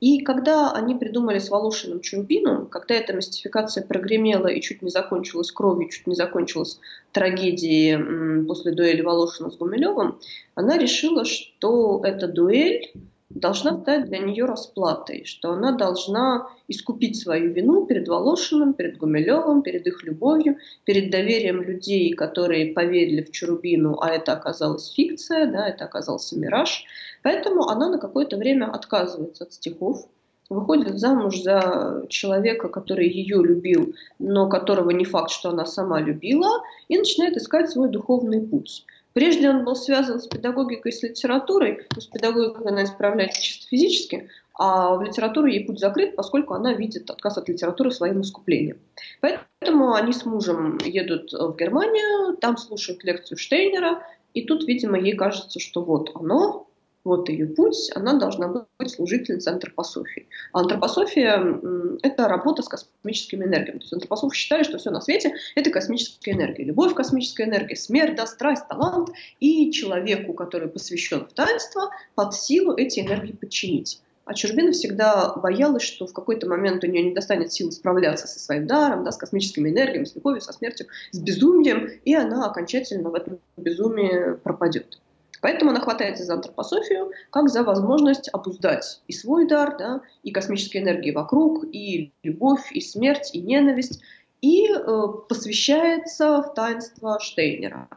И 0.00 0.20
когда 0.20 0.72
они 0.72 0.94
придумали 0.94 1.38
с 1.38 1.48
Волошиным 1.48 2.00
Чурбину, 2.00 2.66
когда 2.66 2.94
эта 2.94 3.14
мистификация 3.14 3.84
прогремела 3.84 4.48
и 4.48 4.60
чуть 4.60 4.82
не 4.82 4.90
закончилась 4.90 5.50
кровью, 5.50 5.88
чуть 5.88 6.06
не 6.06 6.14
закончилась 6.14 6.78
трагедией 7.12 8.44
после 8.44 8.72
дуэли 8.72 9.00
Волошина 9.00 9.50
с 9.50 9.56
Гумилевым, 9.56 10.18
она 10.54 10.76
решила, 10.76 11.24
что 11.24 12.02
эта 12.04 12.28
дуэль 12.28 12.92
должна 13.34 13.80
стать 13.80 14.06
для 14.06 14.18
нее 14.18 14.44
расплатой, 14.44 15.24
что 15.24 15.52
она 15.52 15.72
должна 15.72 16.48
искупить 16.68 17.20
свою 17.20 17.52
вину 17.52 17.84
перед 17.86 18.08
Волошиным, 18.08 18.74
перед 18.74 18.96
Гумилевым, 18.96 19.62
перед 19.62 19.86
их 19.86 20.04
любовью, 20.04 20.58
перед 20.84 21.10
доверием 21.10 21.60
людей, 21.60 22.12
которые 22.14 22.72
поверили 22.72 23.22
в 23.22 23.30
Чурубину, 23.32 23.98
а 24.00 24.10
это 24.10 24.32
оказалась 24.32 24.92
фикция, 24.92 25.50
да, 25.50 25.68
это 25.68 25.84
оказался 25.84 26.38
мираж. 26.38 26.84
Поэтому 27.22 27.68
она 27.68 27.90
на 27.90 27.98
какое-то 27.98 28.36
время 28.36 28.70
отказывается 28.70 29.44
от 29.44 29.52
стихов, 29.52 30.06
выходит 30.48 30.98
замуж 30.98 31.40
за 31.40 32.04
человека, 32.08 32.68
который 32.68 33.08
ее 33.08 33.42
любил, 33.42 33.94
но 34.18 34.48
которого 34.48 34.90
не 34.90 35.04
факт, 35.04 35.30
что 35.30 35.50
она 35.50 35.66
сама 35.66 36.00
любила, 36.00 36.62
и 36.88 36.98
начинает 36.98 37.36
искать 37.36 37.70
свой 37.70 37.88
духовный 37.88 38.40
путь. 38.40 38.84
Прежде 39.14 39.48
он 39.48 39.64
был 39.64 39.76
связан 39.76 40.20
с 40.20 40.26
педагогикой, 40.26 40.92
с 40.92 41.02
литературой, 41.02 41.86
то 41.88 42.00
с 42.00 42.06
педагогикой 42.06 42.66
она 42.66 42.82
исправляется 42.82 43.40
чисто 43.40 43.68
физически, 43.68 44.28
а 44.54 44.96
в 44.96 45.02
литературу 45.02 45.46
ей 45.46 45.64
путь 45.64 45.78
закрыт, 45.78 46.16
поскольку 46.16 46.54
она 46.54 46.74
видит 46.74 47.08
отказ 47.10 47.38
от 47.38 47.48
литературы 47.48 47.92
своим 47.92 48.20
искуплением. 48.22 48.78
Поэтому 49.20 49.94
они 49.94 50.12
с 50.12 50.24
мужем 50.24 50.78
едут 50.84 51.32
в 51.32 51.56
Германию, 51.56 52.36
там 52.36 52.56
слушают 52.56 53.04
лекцию 53.04 53.38
Штейнера, 53.38 54.02
и 54.34 54.42
тут, 54.42 54.66
видимо, 54.66 54.98
ей 54.98 55.14
кажется, 55.14 55.60
что 55.60 55.82
вот 55.82 56.10
оно, 56.14 56.68
вот 57.04 57.28
ее 57.28 57.46
путь, 57.46 57.90
она 57.94 58.14
должна 58.14 58.48
быть 58.48 58.90
служительницей 58.90 59.52
антропософии. 59.52 60.26
А 60.52 60.60
антропософия– 60.60 61.60
это 62.02 62.28
работа 62.28 62.62
с 62.62 62.68
космическими 62.68 63.44
энергиями. 63.44 63.78
То 63.78 63.84
есть 63.84 63.92
антропософы 63.92 64.34
считали, 64.34 64.62
что 64.62 64.78
все 64.78 64.90
на 64.90 65.00
свете– 65.00 65.34
это 65.54 65.70
космическая 65.70 66.32
энергия. 66.32 66.64
Любовь– 66.64 66.94
космическая 66.94 67.44
энергия, 67.44 67.76
смерть, 67.76 68.16
да, 68.16 68.26
страсть, 68.26 68.66
талант. 68.68 69.10
И 69.38 69.70
человеку, 69.70 70.32
который 70.32 70.68
посвящен 70.68 71.26
в 71.26 71.32
таинство, 71.34 71.90
под 72.14 72.34
силу 72.34 72.74
эти 72.74 73.00
энергии 73.00 73.32
подчинить. 73.32 74.00
А 74.24 74.32
Чурбина 74.32 74.72
всегда 74.72 75.34
боялась, 75.34 75.82
что 75.82 76.06
в 76.06 76.14
какой-то 76.14 76.48
момент 76.48 76.82
у 76.82 76.86
нее 76.86 77.02
не 77.04 77.14
достанет 77.14 77.52
сил 77.52 77.70
справляться 77.70 78.26
со 78.26 78.40
своим 78.40 78.66
даром, 78.66 79.04
да, 79.04 79.12
с 79.12 79.18
космическими 79.18 79.68
энергиями, 79.68 80.06
с 80.06 80.14
любовью, 80.14 80.40
со 80.40 80.54
смертью, 80.54 80.86
с 81.12 81.18
безумием, 81.18 81.90
и 82.04 82.14
она 82.14 82.46
окончательно 82.46 83.10
в 83.10 83.14
этом 83.14 83.38
безумии 83.58 84.36
пропадет. 84.42 84.98
Поэтому 85.44 85.72
она 85.72 85.80
хватается 85.80 86.24
за 86.24 86.32
антропософию 86.32 87.10
как 87.28 87.50
за 87.50 87.64
возможность 87.64 88.30
обуздать 88.32 89.02
и 89.08 89.12
свой 89.12 89.46
дар, 89.46 89.76
да, 89.76 90.00
и 90.22 90.30
космические 90.30 90.82
энергии 90.82 91.10
вокруг, 91.10 91.66
и 91.70 92.12
любовь, 92.22 92.72
и 92.72 92.80
смерть, 92.80 93.28
и 93.34 93.42
ненависть, 93.42 94.00
и 94.40 94.72
э, 94.72 95.06
посвящается 95.28 96.40
в 96.40 96.54
таинство 96.54 97.20
Штейнера. 97.20 97.90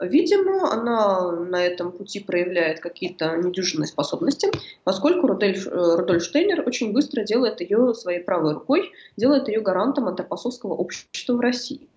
Видимо, 0.00 0.72
она 0.72 1.32
на 1.32 1.62
этом 1.62 1.92
пути 1.92 2.20
проявляет 2.20 2.80
какие-то 2.80 3.36
недюжинные 3.36 3.88
способности, 3.88 4.48
поскольку 4.82 5.26
Рудольф, 5.26 5.66
э, 5.66 5.96
Рудольф 5.98 6.22
Штейнер 6.22 6.66
очень 6.66 6.94
быстро 6.94 7.24
делает 7.24 7.60
ее 7.60 7.92
своей 7.92 8.20
правой 8.20 8.54
рукой, 8.54 8.92
делает 9.18 9.48
ее 9.48 9.60
гарантом 9.60 10.08
антропосовского 10.08 10.72
общества 10.72 11.34
в 11.34 11.40
России. 11.40 11.88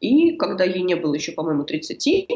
И 0.00 0.36
когда 0.36 0.64
ей 0.64 0.82
не 0.82 0.96
было 0.96 1.14
еще, 1.14 1.30
по-моему, 1.30 1.62
30, 1.62 2.28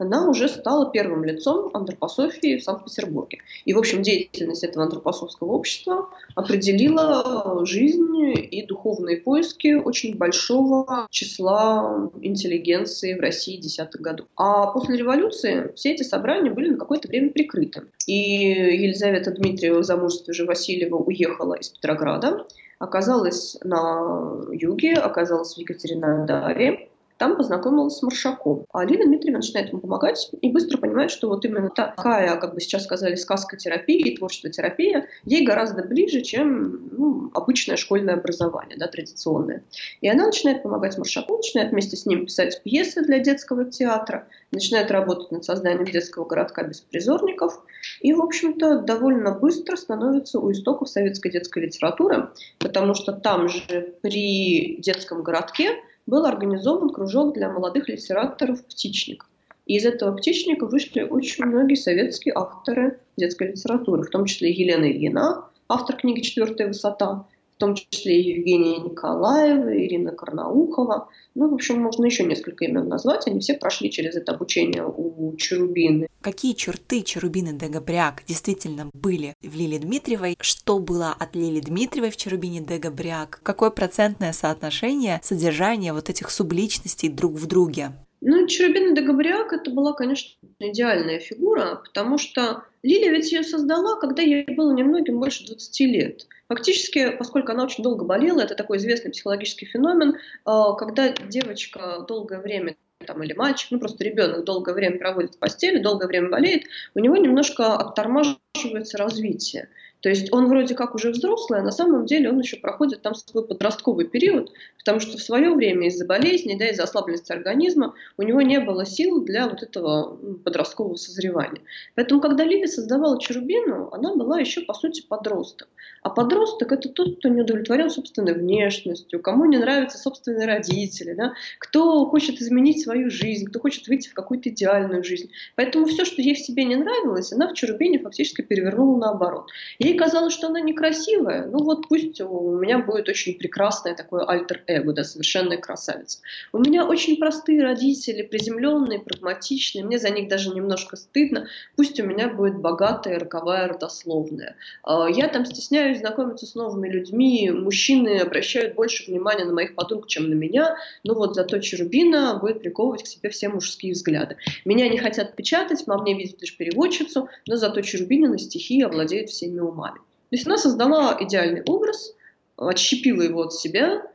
она 0.00 0.28
уже 0.28 0.48
стала 0.48 0.90
первым 0.90 1.24
лицом 1.24 1.70
антропософии 1.74 2.56
в 2.56 2.62
Санкт-Петербурге. 2.62 3.38
И, 3.64 3.74
в 3.74 3.78
общем, 3.78 4.02
деятельность 4.02 4.64
этого 4.64 4.84
антропософского 4.84 5.52
общества 5.52 6.08
определила 6.34 7.64
жизнь 7.66 8.34
и 8.50 8.64
духовные 8.66 9.18
поиски 9.18 9.74
очень 9.74 10.16
большого 10.16 11.06
числа 11.10 12.10
интеллигенции 12.20 13.14
в 13.14 13.20
России 13.20 13.56
десятых 13.56 14.00
годов. 14.00 14.26
А 14.36 14.66
после 14.68 14.96
революции 14.96 15.72
все 15.76 15.92
эти 15.92 16.02
собрания 16.02 16.50
были 16.50 16.70
на 16.70 16.78
какое-то 16.78 17.08
время 17.08 17.30
прикрыты. 17.30 17.82
И 18.06 18.14
Елизавета 18.14 19.30
Дмитриева 19.30 19.80
в 19.80 19.84
замужестве 19.84 20.34
же 20.34 20.44
Васильева 20.44 20.96
уехала 20.96 21.54
из 21.54 21.68
Петрограда, 21.68 22.46
оказалась 22.78 23.56
на 23.62 24.40
юге, 24.52 24.94
оказалась 24.94 25.54
в 25.54 25.58
Екатеринодаре, 25.58 26.89
там 27.20 27.36
познакомилась 27.36 27.98
с 27.98 28.02
Маршаком. 28.02 28.64
А 28.72 28.80
Алина 28.80 29.04
Дмитриевна 29.04 29.40
начинает 29.40 29.68
ему 29.68 29.82
помогать 29.82 30.30
и 30.40 30.50
быстро 30.50 30.78
понимает, 30.78 31.10
что 31.10 31.28
вот 31.28 31.44
именно 31.44 31.68
такая, 31.68 32.34
как 32.36 32.54
бы 32.54 32.60
сейчас 32.62 32.84
сказали, 32.84 33.14
сказка-терапия 33.14 34.06
и 34.06 34.16
творчество-терапия 34.16 35.06
ей 35.26 35.44
гораздо 35.44 35.82
ближе, 35.82 36.22
чем 36.22 36.88
ну, 36.90 37.30
обычное 37.34 37.76
школьное 37.76 38.14
образование, 38.14 38.78
да, 38.78 38.86
традиционное. 38.86 39.62
И 40.00 40.08
она 40.08 40.28
начинает 40.28 40.62
помогать 40.62 40.96
Маршаку, 40.96 41.36
начинает 41.36 41.72
вместе 41.72 41.94
с 41.94 42.06
ним 42.06 42.24
писать 42.24 42.62
пьесы 42.62 43.02
для 43.02 43.18
детского 43.18 43.66
театра, 43.66 44.26
начинает 44.50 44.90
работать 44.90 45.30
над 45.30 45.44
созданием 45.44 45.84
детского 45.84 46.24
городка 46.24 46.62
беспризорников 46.62 47.62
и, 48.00 48.14
в 48.14 48.22
общем-то, 48.22 48.78
довольно 48.78 49.32
быстро 49.32 49.76
становится 49.76 50.40
у 50.40 50.50
истоков 50.52 50.88
советской 50.88 51.30
детской 51.30 51.64
литературы, 51.64 52.30
потому 52.58 52.94
что 52.94 53.12
там 53.12 53.50
же 53.50 53.94
при 54.00 54.76
детском 54.80 55.22
городке 55.22 55.72
был 56.10 56.26
организован 56.26 56.90
кружок 56.90 57.34
для 57.34 57.48
молодых 57.48 57.88
литераторов 57.88 58.62
«Птичник». 58.66 59.26
И 59.64 59.76
из 59.76 59.86
этого 59.86 60.14
«Птичника» 60.16 60.66
вышли 60.66 61.02
очень 61.02 61.44
многие 61.44 61.76
советские 61.76 62.34
авторы 62.34 62.98
детской 63.16 63.52
литературы, 63.52 64.02
в 64.02 64.10
том 64.10 64.24
числе 64.26 64.50
Елена 64.50 64.90
Ильина, 64.90 65.44
автор 65.68 65.96
книги 65.96 66.20
«Четвертая 66.20 66.66
высота», 66.66 67.26
том 67.60 67.74
числе 67.74 68.20
Евгения 68.20 68.78
Николаева, 68.78 69.76
Ирина 69.76 70.12
Карнаухова. 70.12 71.08
Ну, 71.34 71.50
в 71.50 71.54
общем, 71.54 71.80
можно 71.80 72.06
еще 72.06 72.24
несколько 72.24 72.64
имен 72.64 72.88
назвать. 72.88 73.26
Они 73.26 73.38
все 73.38 73.54
прошли 73.54 73.90
через 73.90 74.16
это 74.16 74.32
обучение 74.32 74.84
у 74.84 75.36
Черубины. 75.36 76.08
Какие 76.22 76.54
черты 76.54 77.02
Черубины 77.02 77.52
де 77.52 77.68
Габряк 77.68 78.24
действительно 78.26 78.90
были 78.92 79.34
в 79.42 79.54
Лилии 79.54 79.78
Дмитриевой? 79.78 80.36
Что 80.40 80.78
было 80.78 81.14
от 81.18 81.36
Лилии 81.36 81.60
Дмитриевой 81.60 82.10
в 82.10 82.16
Черубине 82.16 82.60
де 82.60 82.78
Габряк? 82.78 83.40
Какое 83.42 83.70
процентное 83.70 84.32
соотношение 84.32 85.20
содержания 85.22 85.92
вот 85.92 86.08
этих 86.10 86.30
субличностей 86.30 87.08
друг 87.10 87.34
в 87.34 87.46
друге? 87.46 87.92
Ну, 88.22 88.46
Черубина 88.46 88.94
де 88.94 89.00
это 89.00 89.70
была, 89.70 89.94
конечно, 89.94 90.30
идеальная 90.58 91.20
фигура, 91.20 91.76
потому 91.76 92.18
что 92.18 92.64
Лилия 92.82 93.10
ведь 93.12 93.32
ее 93.32 93.42
создала, 93.42 93.98
когда 93.98 94.22
ей 94.22 94.44
было 94.44 94.72
немногим 94.72 95.18
больше 95.18 95.46
20 95.46 95.80
лет. 95.80 96.26
Фактически, 96.48 97.10
поскольку 97.16 97.52
она 97.52 97.64
очень 97.64 97.82
долго 97.82 98.04
болела, 98.04 98.40
это 98.40 98.54
такой 98.54 98.76
известный 98.76 99.10
психологический 99.10 99.66
феномен, 99.66 100.18
а, 100.44 100.74
когда 100.74 101.08
девочка 101.08 102.04
долгое 102.06 102.40
время 102.40 102.76
там, 103.06 103.22
или 103.22 103.32
мальчик, 103.32 103.70
ну 103.70 103.78
просто 103.78 104.04
ребенок 104.04 104.44
долгое 104.44 104.74
время 104.74 104.98
проводит 104.98 105.34
в 105.34 105.38
постели, 105.38 105.78
долгое 105.78 106.06
время 106.06 106.28
болеет, 106.28 106.64
у 106.94 107.00
него 107.00 107.16
немножко 107.16 107.76
оттормаживается 107.76 108.98
развитие. 108.98 109.70
То 110.00 110.08
есть 110.08 110.32
он 110.32 110.48
вроде 110.48 110.74
как 110.74 110.94
уже 110.94 111.10
взрослый, 111.10 111.60
а 111.60 111.62
на 111.62 111.72
самом 111.72 112.06
деле 112.06 112.30
он 112.30 112.38
еще 112.38 112.56
проходит 112.56 113.02
там 113.02 113.14
свой 113.14 113.46
подростковый 113.46 114.06
период, 114.06 114.50
потому 114.78 115.00
что 115.00 115.18
в 115.18 115.22
свое 115.22 115.54
время 115.54 115.88
из-за 115.88 116.06
болезни, 116.06 116.56
да, 116.58 116.68
из-за 116.70 116.84
ослабленности 116.84 117.32
организма 117.32 117.94
у 118.16 118.22
него 118.22 118.40
не 118.40 118.60
было 118.60 118.86
сил 118.86 119.22
для 119.22 119.48
вот 119.48 119.62
этого 119.62 120.16
подросткового 120.44 120.96
созревания. 120.96 121.62
Поэтому, 121.94 122.20
когда 122.20 122.44
Лили 122.44 122.66
создавала 122.66 123.20
Черубину, 123.20 123.90
она 123.92 124.14
была 124.14 124.40
еще, 124.40 124.62
по 124.62 124.74
сути, 124.74 125.02
подросток. 125.06 125.68
А 126.02 126.08
подросток– 126.08 126.72
это 126.72 126.88
тот, 126.88 127.18
кто 127.18 127.28
не 127.28 127.42
удовлетворен 127.42 127.90
собственной 127.90 128.32
внешностью, 128.32 129.20
кому 129.20 129.44
не 129.44 129.58
нравятся 129.58 129.98
собственные 129.98 130.46
родители, 130.46 131.12
да, 131.12 131.34
кто 131.58 132.06
хочет 132.06 132.40
изменить 132.40 132.82
свою 132.82 133.10
жизнь, 133.10 133.46
кто 133.46 133.60
хочет 133.60 133.86
выйти 133.86 134.08
в 134.08 134.14
какую-то 134.14 134.48
идеальную 134.48 135.04
жизнь. 135.04 135.30
Поэтому 135.56 135.84
все, 135.86 136.06
что 136.06 136.22
ей 136.22 136.34
в 136.34 136.38
себе 136.38 136.64
не 136.64 136.76
нравилось, 136.76 137.32
она 137.32 137.48
в 137.48 137.54
Черубине 137.54 137.98
фактически 137.98 138.40
перевернула 138.40 138.98
наоборот. 138.98 139.50
Ей 139.90 139.98
казалось, 139.98 140.34
что 140.34 140.46
она 140.46 140.60
некрасивая, 140.60 141.46
ну 141.46 141.64
вот 141.64 141.88
пусть 141.88 142.20
у 142.20 142.56
меня 142.56 142.78
будет 142.78 143.08
очень 143.08 143.34
прекрасное 143.34 143.96
такое 143.96 144.24
альтер-эго, 144.24 144.92
да, 144.92 145.02
совершенная 145.02 145.58
красавица. 145.58 146.20
У 146.52 146.58
меня 146.58 146.86
очень 146.86 147.16
простые 147.16 147.60
родители, 147.60 148.22
приземленные, 148.22 149.00
прагматичные, 149.00 149.84
мне 149.84 149.98
за 149.98 150.10
них 150.10 150.28
даже 150.28 150.50
немножко 150.50 150.94
стыдно, 150.94 151.48
пусть 151.74 151.98
у 151.98 152.06
меня 152.06 152.28
будет 152.28 152.60
богатая 152.60 153.18
роковая 153.18 153.66
родословная. 153.66 154.54
А, 154.84 155.08
я 155.10 155.26
там 155.26 155.44
стесняюсь 155.44 155.98
знакомиться 155.98 156.46
с 156.46 156.54
новыми 156.54 156.88
людьми, 156.88 157.50
мужчины 157.50 158.20
обращают 158.20 158.76
больше 158.76 159.10
внимания 159.10 159.44
на 159.44 159.54
моих 159.54 159.74
подруг, 159.74 160.06
чем 160.06 160.30
на 160.30 160.34
меня, 160.34 160.76
но 161.02 161.14
вот 161.14 161.34
зато 161.34 161.58
Черубина 161.58 162.38
будет 162.40 162.60
приковывать 162.60 163.02
к 163.02 163.08
себе 163.08 163.28
все 163.30 163.48
мужские 163.48 163.94
взгляды. 163.94 164.36
Меня 164.64 164.88
не 164.88 164.98
хотят 164.98 165.34
печатать, 165.34 165.84
во 165.88 166.00
мне 166.00 166.16
видят 166.16 166.40
лишь 166.40 166.56
переводчицу, 166.56 167.28
но 167.48 167.56
зато 167.56 167.80
Черубина 167.80 168.28
на 168.28 168.38
стихи 168.38 168.82
овладеет 168.82 169.30
всеми 169.30 169.58
умами 169.58 169.79
маме. 169.80 169.98
То 169.98 170.36
есть 170.36 170.46
она 170.46 170.58
создала 170.58 171.16
идеальный 171.20 171.62
образ, 171.64 172.14
отщепила 172.56 173.22
его 173.22 173.42
от 173.42 173.52
себя. 173.52 174.06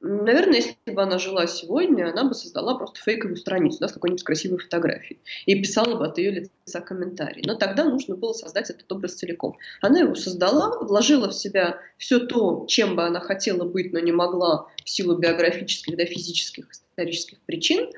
Наверное, 0.00 0.56
если 0.56 0.76
бы 0.86 1.02
она 1.02 1.18
жила 1.18 1.46
сегодня, 1.48 2.10
она 2.10 2.24
бы 2.24 2.34
создала 2.34 2.76
просто 2.76 3.00
фейковую 3.00 3.36
страницу 3.36 3.78
да, 3.80 3.88
с 3.88 3.92
какой-нибудь 3.92 4.22
красивой 4.22 4.58
фотографией 4.58 5.18
и 5.44 5.60
писала 5.60 5.96
бы 5.96 6.06
от 6.06 6.16
ее 6.18 6.30
лица 6.30 6.80
комментарии. 6.80 7.42
Но 7.44 7.56
тогда 7.56 7.84
нужно 7.84 8.16
было 8.16 8.32
создать 8.32 8.70
этот 8.70 8.90
образ 8.92 9.14
целиком. 9.14 9.58
Она 9.82 9.98
его 9.98 10.14
создала, 10.14 10.78
вложила 10.78 11.28
в 11.28 11.34
себя 11.34 11.80
все 11.98 12.20
то, 12.20 12.64
чем 12.68 12.94
бы 12.94 13.04
она 13.04 13.20
хотела 13.20 13.64
быть, 13.64 13.92
но 13.92 13.98
не 13.98 14.12
могла 14.12 14.68
в 14.84 14.88
силу 14.88 15.18
биографических, 15.18 15.96
да, 15.96 16.04
физических, 16.04 16.70
исторических 16.70 17.40
причин. 17.40 17.90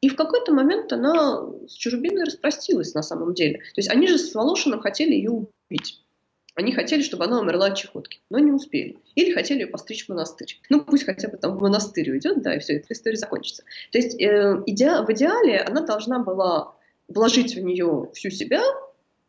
И 0.00 0.08
в 0.08 0.16
какой-то 0.16 0.52
момент 0.52 0.92
она 0.92 1.42
с 1.66 1.72
Чужубиной 1.72 2.24
распростилась 2.24 2.94
на 2.94 3.02
самом 3.02 3.34
деле. 3.34 3.58
То 3.58 3.78
есть 3.78 3.90
они 3.90 4.06
же 4.06 4.18
с 4.18 4.34
Волошиным 4.34 4.80
хотели 4.80 5.14
ее 5.14 5.30
убить. 5.30 6.03
Они 6.54 6.72
хотели, 6.72 7.02
чтобы 7.02 7.24
она 7.24 7.40
умерла 7.40 7.66
от 7.66 7.76
чехотки, 7.76 8.20
но 8.30 8.38
не 8.38 8.52
успели. 8.52 8.96
Или 9.16 9.32
хотели 9.32 9.60
ее 9.60 9.66
постричь 9.66 10.06
в 10.06 10.08
монастырь. 10.10 10.60
Ну, 10.70 10.84
пусть 10.84 11.04
хотя 11.04 11.28
бы 11.28 11.36
там 11.36 11.56
в 11.56 11.60
монастырь 11.60 12.10
уйдет, 12.10 12.42
да, 12.42 12.54
и 12.54 12.60
все, 12.60 12.74
эта 12.74 12.92
история 12.92 13.16
закончится. 13.16 13.64
То 13.90 13.98
есть 13.98 14.20
э, 14.20 14.62
иде... 14.66 15.02
в 15.02 15.10
идеале 15.10 15.58
она 15.58 15.80
должна 15.80 16.20
была 16.20 16.74
вложить 17.08 17.56
в 17.56 17.60
нее 17.60 18.08
всю 18.14 18.30
себя 18.30 18.62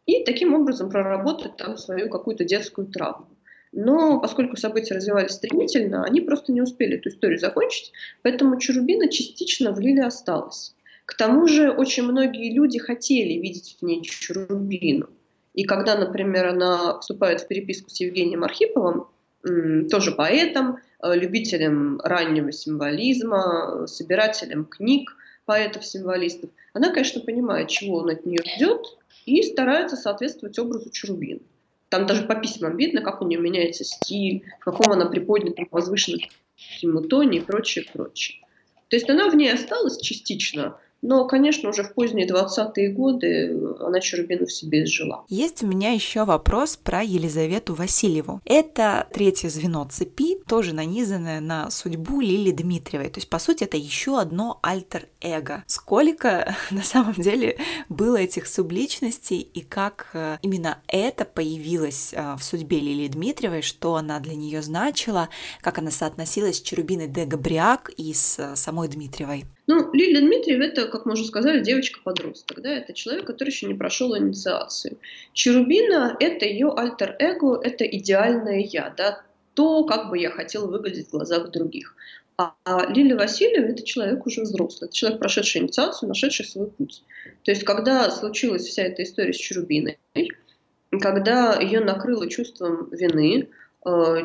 и 0.06 0.24
таким 0.24 0.54
образом 0.54 0.90
проработать 0.90 1.58
там 1.58 1.78
свою 1.78 2.10
какую-то 2.10 2.44
детскую 2.44 2.88
травму. 2.88 3.28
Но 3.72 4.22
поскольку 4.22 4.56
события 4.56 4.94
развивались 4.94 5.32
стремительно, 5.32 6.06
они 6.06 6.22
просто 6.22 6.54
не 6.54 6.62
успели 6.62 6.98
эту 6.98 7.10
историю 7.10 7.40
закончить, 7.40 7.92
поэтому 8.22 8.58
Чарубина 8.60 9.10
частично 9.10 9.74
в 9.74 9.80
Лиле 9.80 10.04
осталась. 10.04 10.76
К 11.06 11.16
тому 11.16 11.48
же 11.48 11.72
очень 11.72 12.04
многие 12.04 12.54
люди 12.54 12.80
хотели 12.80 13.34
видеть 13.34 13.78
в 13.80 13.86
ней 13.86 14.02
Чарубину. 14.04 15.10
И 15.56 15.64
когда, 15.64 15.98
например, 15.98 16.48
она 16.48 17.00
вступает 17.00 17.42
в 17.42 17.48
переписку 17.48 17.90
с 17.90 18.00
Евгением 18.00 18.44
Архиповым, 18.44 19.08
тоже 19.90 20.12
поэтом, 20.12 20.78
э, 21.02 21.16
любителем 21.16 22.00
раннего 22.04 22.52
символизма, 22.52 23.86
собирателем 23.88 24.66
книг 24.66 25.16
поэтов-символистов, 25.46 26.50
она, 26.74 26.92
конечно, 26.92 27.22
понимает, 27.22 27.70
чего 27.70 27.98
он 27.98 28.10
от 28.10 28.26
нее 28.26 28.40
ждет, 28.44 28.98
и 29.26 29.42
старается 29.44 29.96
соответствовать 29.96 30.58
образу 30.60 30.90
Чарубина. 30.90 31.40
Там 31.90 32.06
даже 32.08 32.24
по 32.24 32.36
письмам 32.36 32.76
видно, 32.76 33.02
как 33.02 33.22
у 33.22 33.28
нее 33.28 33.40
меняется 33.40 33.84
стиль, 33.84 34.44
в 34.60 34.66
каком 34.66 34.92
она 34.92 35.06
приподнятом 35.06 35.68
возвышенном 35.72 36.28
тоне 37.08 37.38
и 37.38 37.42
прочее, 37.42 37.86
прочее. 37.94 38.40
То 38.90 38.96
есть 38.96 39.10
она 39.10 39.30
в 39.30 39.36
ней 39.36 39.54
осталась 39.54 39.98
частично, 40.00 40.78
но, 41.06 41.26
конечно, 41.26 41.70
уже 41.70 41.84
в 41.84 41.94
поздние 41.94 42.28
20-е 42.28 42.90
годы 42.90 43.56
она 43.80 44.00
Черубину 44.00 44.48
в 44.48 44.52
себе 44.52 44.84
изжила. 44.84 45.24
Есть 45.30 45.62
у 45.64 45.68
меня 45.68 45.92
еще 45.92 46.26
вопрос 46.26 46.78
про 46.78 47.04
Елизавету 47.04 47.76
Васильеву. 47.76 48.42
Это 48.44 49.08
третье 49.14 49.50
звено 49.50 49.88
цепи, 49.90 50.40
тоже 50.48 50.74
нанизанное 50.74 51.42
на 51.42 51.70
судьбу 51.70 52.22
Лили 52.22 52.52
Дмитриевой. 52.52 53.10
То 53.10 53.20
есть, 53.20 53.30
по 53.30 53.38
сути, 53.38 53.66
это 53.66 53.78
еще 53.78 54.20
одно 54.20 54.60
альтер-эго. 54.64 55.64
Сколько 55.68 56.56
на 56.72 56.82
самом 56.82 57.14
деле 57.14 57.58
было 57.88 58.18
этих 58.18 58.48
субличностей 58.48 59.42
и 59.42 59.62
как 59.62 60.10
э, 60.14 60.38
именно 60.42 60.80
это 60.88 61.26
появилось 61.26 62.14
э, 62.14 62.36
в 62.36 62.44
судьбе 62.44 62.80
Лили 62.80 63.08
Дмитриевой, 63.08 63.62
что 63.62 63.96
она 63.96 64.20
для 64.20 64.34
нее 64.34 64.64
значила, 64.64 65.30
как 65.62 65.78
она 65.78 65.92
соотносилась 65.92 66.58
с 66.58 66.62
Черубиной 66.62 67.08
де 67.08 67.26
Габриак 67.26 67.92
и 67.96 68.12
с 68.12 68.40
э, 68.40 68.56
самой 68.56 68.88
Дмитриевой. 68.88 69.46
Ну, 69.68 69.92
Лилия 69.94 70.22
Дмитриева– 70.22 70.62
это, 70.64 70.88
как 70.88 71.06
мы 71.06 71.14
уже 71.14 71.26
сказали, 71.26 71.64
девочка-подросток. 71.64 72.62
Да? 72.62 72.70
Это 72.70 72.94
человек, 72.94 73.26
который 73.26 73.50
еще 73.50 73.66
не 73.66 73.74
прошел 73.74 74.16
инициацию. 74.16 74.98
Черубина– 75.34 76.16
это 76.20 76.46
ее 76.46 76.72
альтер-эго, 76.76 77.60
это 77.64 77.84
идеальное 77.86 78.60
я, 78.60 78.94
да? 78.96 79.24
то, 79.56 79.86
как 79.86 80.10
бы 80.10 80.20
я 80.20 80.30
хотела 80.30 80.68
выглядеть 80.68 81.08
в 81.08 81.12
глазах 81.12 81.50
других. 81.50 81.96
А, 82.38 82.54
а 82.66 82.86
Лилия 82.92 83.16
Васильева– 83.16 83.66
это 83.68 83.84
человек 83.84 84.26
уже 84.28 84.42
взрослый, 84.42 84.88
это 84.88 84.96
человек, 84.96 85.20
прошедший 85.20 85.62
инициацию, 85.62 86.10
нашедший 86.10 86.46
свой 86.46 86.68
путь. 86.68 87.04
То 87.44 87.52
есть, 87.52 87.64
когда 87.64 88.12
случилась 88.12 88.64
вся 88.64 88.84
эта 88.84 89.04
история 89.04 89.34
с 89.34 89.38
Черубиной, 89.38 89.98
когда 91.02 91.60
ее 91.60 91.80
накрыло 91.80 92.30
чувством 92.30 92.90
вины, 92.92 93.50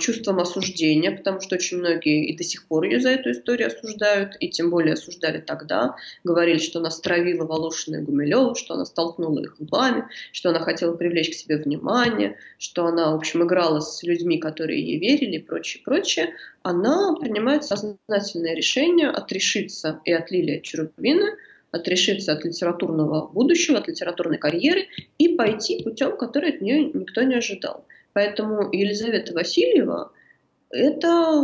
чувством 0.00 0.40
осуждения, 0.40 1.10
потому 1.10 1.40
что 1.40 1.56
очень 1.56 1.78
многие 1.78 2.26
и 2.26 2.36
до 2.36 2.42
сих 2.42 2.66
пор 2.66 2.84
ее 2.84 2.98
за 2.98 3.10
эту 3.10 3.32
историю 3.32 3.68
осуждают, 3.68 4.36
и 4.40 4.48
тем 4.48 4.70
более 4.70 4.94
осуждали 4.94 5.38
тогда, 5.38 5.96
говорили, 6.24 6.58
что 6.58 6.78
она 6.78 6.90
стравила 6.90 7.44
Волошина 7.44 7.96
и 7.96 8.00
Гумилева, 8.00 8.54
что 8.54 8.74
она 8.74 8.86
столкнула 8.86 9.40
их 9.40 9.60
лбами, 9.60 10.04
что 10.32 10.48
она 10.48 10.60
хотела 10.60 10.96
привлечь 10.96 11.30
к 11.30 11.34
себе 11.34 11.58
внимание, 11.58 12.36
что 12.58 12.86
она, 12.86 13.12
в 13.12 13.16
общем, 13.16 13.44
играла 13.44 13.80
с 13.80 14.02
людьми, 14.02 14.38
которые 14.38 14.82
ей 14.82 14.98
верили 14.98 15.36
и 15.36 15.42
прочее, 15.42 15.82
прочее, 15.84 16.34
она 16.62 17.14
принимает 17.20 17.64
сознательное 17.64 18.54
решение 18.54 19.08
отрешиться 19.10 20.00
и 20.04 20.12
от 20.12 20.30
Лилии 20.30 20.60
Черубины, 20.60 21.36
отрешиться 21.70 22.32
от 22.32 22.44
литературного 22.44 23.28
будущего, 23.28 23.78
от 23.78 23.88
литературной 23.88 24.38
карьеры 24.38 24.86
и 25.18 25.36
пойти 25.36 25.82
путем, 25.82 26.16
который 26.16 26.50
от 26.50 26.60
нее 26.60 26.84
никто 26.84 27.22
не 27.22 27.36
ожидал. 27.36 27.84
Поэтому 28.12 28.70
Елизавета 28.72 29.32
Васильева– 29.34 30.12
это 30.70 31.40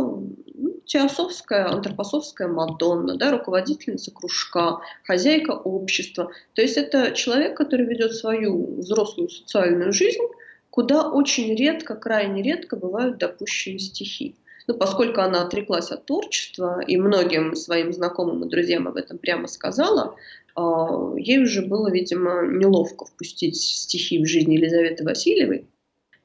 ну, 0.53 0.81
теософская, 0.85 1.67
антропософская 1.67 2.47
Мадонна, 2.47 3.17
да, 3.17 3.31
руководительница 3.31 4.11
кружка, 4.11 4.79
хозяйка 5.03 5.51
общества. 5.51 6.31
То 6.53 6.61
есть 6.61 6.77
это 6.77 7.11
человек, 7.11 7.57
который 7.57 7.85
ведет 7.85 8.13
свою 8.13 8.77
взрослую 8.77 9.29
социальную 9.29 9.91
жизнь, 9.91 10.23
куда 10.69 11.09
очень 11.09 11.55
редко, 11.55 11.95
крайне 11.95 12.41
редко 12.41 12.75
бывают 12.75 13.17
допущены 13.17 13.79
стихи. 13.79 14.35
Ну, 14.67 14.73
поскольку 14.73 15.21
она 15.21 15.43
отреклась 15.43 15.91
от 15.91 16.05
творчества 16.05 16.81
и 16.85 16.97
многим 16.97 17.55
своим 17.55 17.93
знакомым 17.93 18.43
и 18.43 18.49
друзьям 18.49 18.87
об 18.87 18.97
этом 18.97 19.17
прямо 19.17 19.47
сказала, 19.47 20.15
а, 20.55 21.13
ей 21.15 21.41
уже 21.41 21.61
было, 21.61 21.89
видимо, 21.89 22.45
неловко 22.45 23.05
впустить 23.05 23.55
стихи 23.55 24.21
в 24.21 24.25
жизнь 24.25 24.53
Елизаветы 24.53 25.05
Васильевой. 25.05 25.67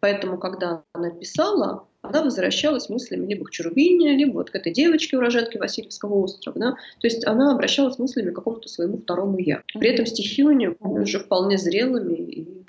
Поэтому, 0.02 0.36
когда 0.36 0.82
она 0.94 1.10
писала, 1.10 1.86
она 2.02 2.24
возвращалась 2.24 2.88
мыслями 2.88 3.24
либо 3.28 3.44
к 3.44 3.50
Чурубине, 3.50 4.16
либо 4.16 4.32
вот 4.32 4.50
к 4.50 4.56
этой 4.56 4.72
девочке, 4.72 5.16
уроженке 5.16 5.60
Васильевского 5.60 6.14
острова. 6.14 6.58
Да? 6.58 6.70
То 6.72 7.06
есть 7.06 7.24
она 7.24 7.52
обращалась 7.52 8.00
мыслями 8.00 8.30
к 8.30 8.34
какому-то 8.34 8.68
своему 8.68 8.98
второму 8.98 9.38
«я». 9.38 9.62
При 9.78 9.90
этом 9.90 10.06
стихи 10.06 10.42
у 10.42 10.50
нее 10.50 10.74
уже 10.80 11.20
вполне 11.20 11.56
зрелыми 11.56 12.14
и 12.14 12.61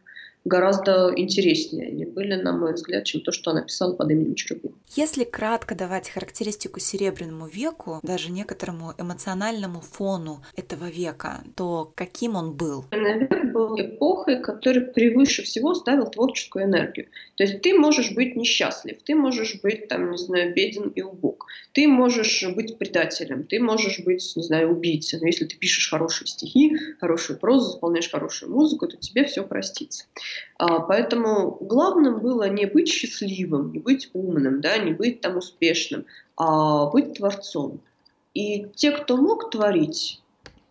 гораздо 0.45 1.13
интереснее 1.15 1.88
они 1.88 2.06
были, 2.06 2.36
на 2.36 2.53
мой 2.53 2.73
взгляд, 2.73 3.06
чем 3.06 3.21
то, 3.21 3.32
что 3.32 3.51
она 3.51 3.62
писала 3.62 3.93
под 3.93 4.12
именем 4.12 4.36
Чурубин. 4.36 4.75
Если 4.95 5.23
кратко 5.23 5.75
давать 5.75 6.10
характеристику 6.10 6.79
Серебряному 6.79 7.47
веку, 7.47 7.99
даже 8.03 8.32
некоторому 8.32 8.93
эмоциональному 8.97 9.82
фону 9.82 10.43
этого 10.56 10.89
века, 10.89 11.43
то 11.56 11.91
каким 11.95 12.36
он 12.36 12.53
был? 12.53 12.86
Наверное, 12.91 13.51
был 13.51 13.79
эпохой, 13.79 14.41
которая 14.41 14.86
превыше 14.86 15.43
всего 15.43 15.73
ставил 15.73 16.08
творческую 16.08 16.65
энергию. 16.65 17.08
То 17.36 17.43
есть 17.43 17.62
ты 17.62 17.73
можешь 17.73 18.12
быть 18.12 18.36
несчастлив, 18.36 18.97
ты 19.03 19.15
можешь 19.15 19.60
быть, 19.62 19.88
там, 19.88 20.12
не 20.12 20.17
знаю, 20.17 20.53
беден 20.53 20.89
и 20.89 21.01
убог, 21.01 21.47
ты 21.71 21.88
можешь 21.88 22.45
быть 22.56 22.77
предателем, 22.77 23.43
ты 23.43 23.60
можешь 23.60 23.99
быть, 23.99 24.34
не 24.36 24.43
знаю, 24.43 24.71
убийцей. 24.71 25.19
Но 25.19 25.27
если 25.27 25.45
ты 25.45 25.56
пишешь 25.56 25.89
хорошие 25.89 26.27
стихи, 26.27 26.77
хорошую 26.99 27.39
прозу, 27.39 27.75
исполняешь 27.75 28.10
хорошую 28.10 28.51
музыку, 28.51 28.88
то 28.88 28.97
тебе 28.97 29.25
все 29.25 29.43
простится. 29.43 30.06
А, 30.58 30.80
поэтому 30.80 31.58
главным 31.62 32.19
было 32.19 32.50
не 32.50 32.65
быть 32.65 32.89
счастливым, 32.89 33.72
не 33.72 33.80
быть 33.80 34.10
умным, 34.13 34.62
да, 34.62 34.78
не 34.78 34.93
быть 34.93 35.22
там 35.22 35.38
успешным, 35.38 36.06
а 36.36 36.88
быть 36.88 37.13
творцом. 37.17 37.80
И 38.34 38.67
те, 38.76 38.91
кто 38.91 39.17
мог 39.17 39.52
творить, 39.52 40.22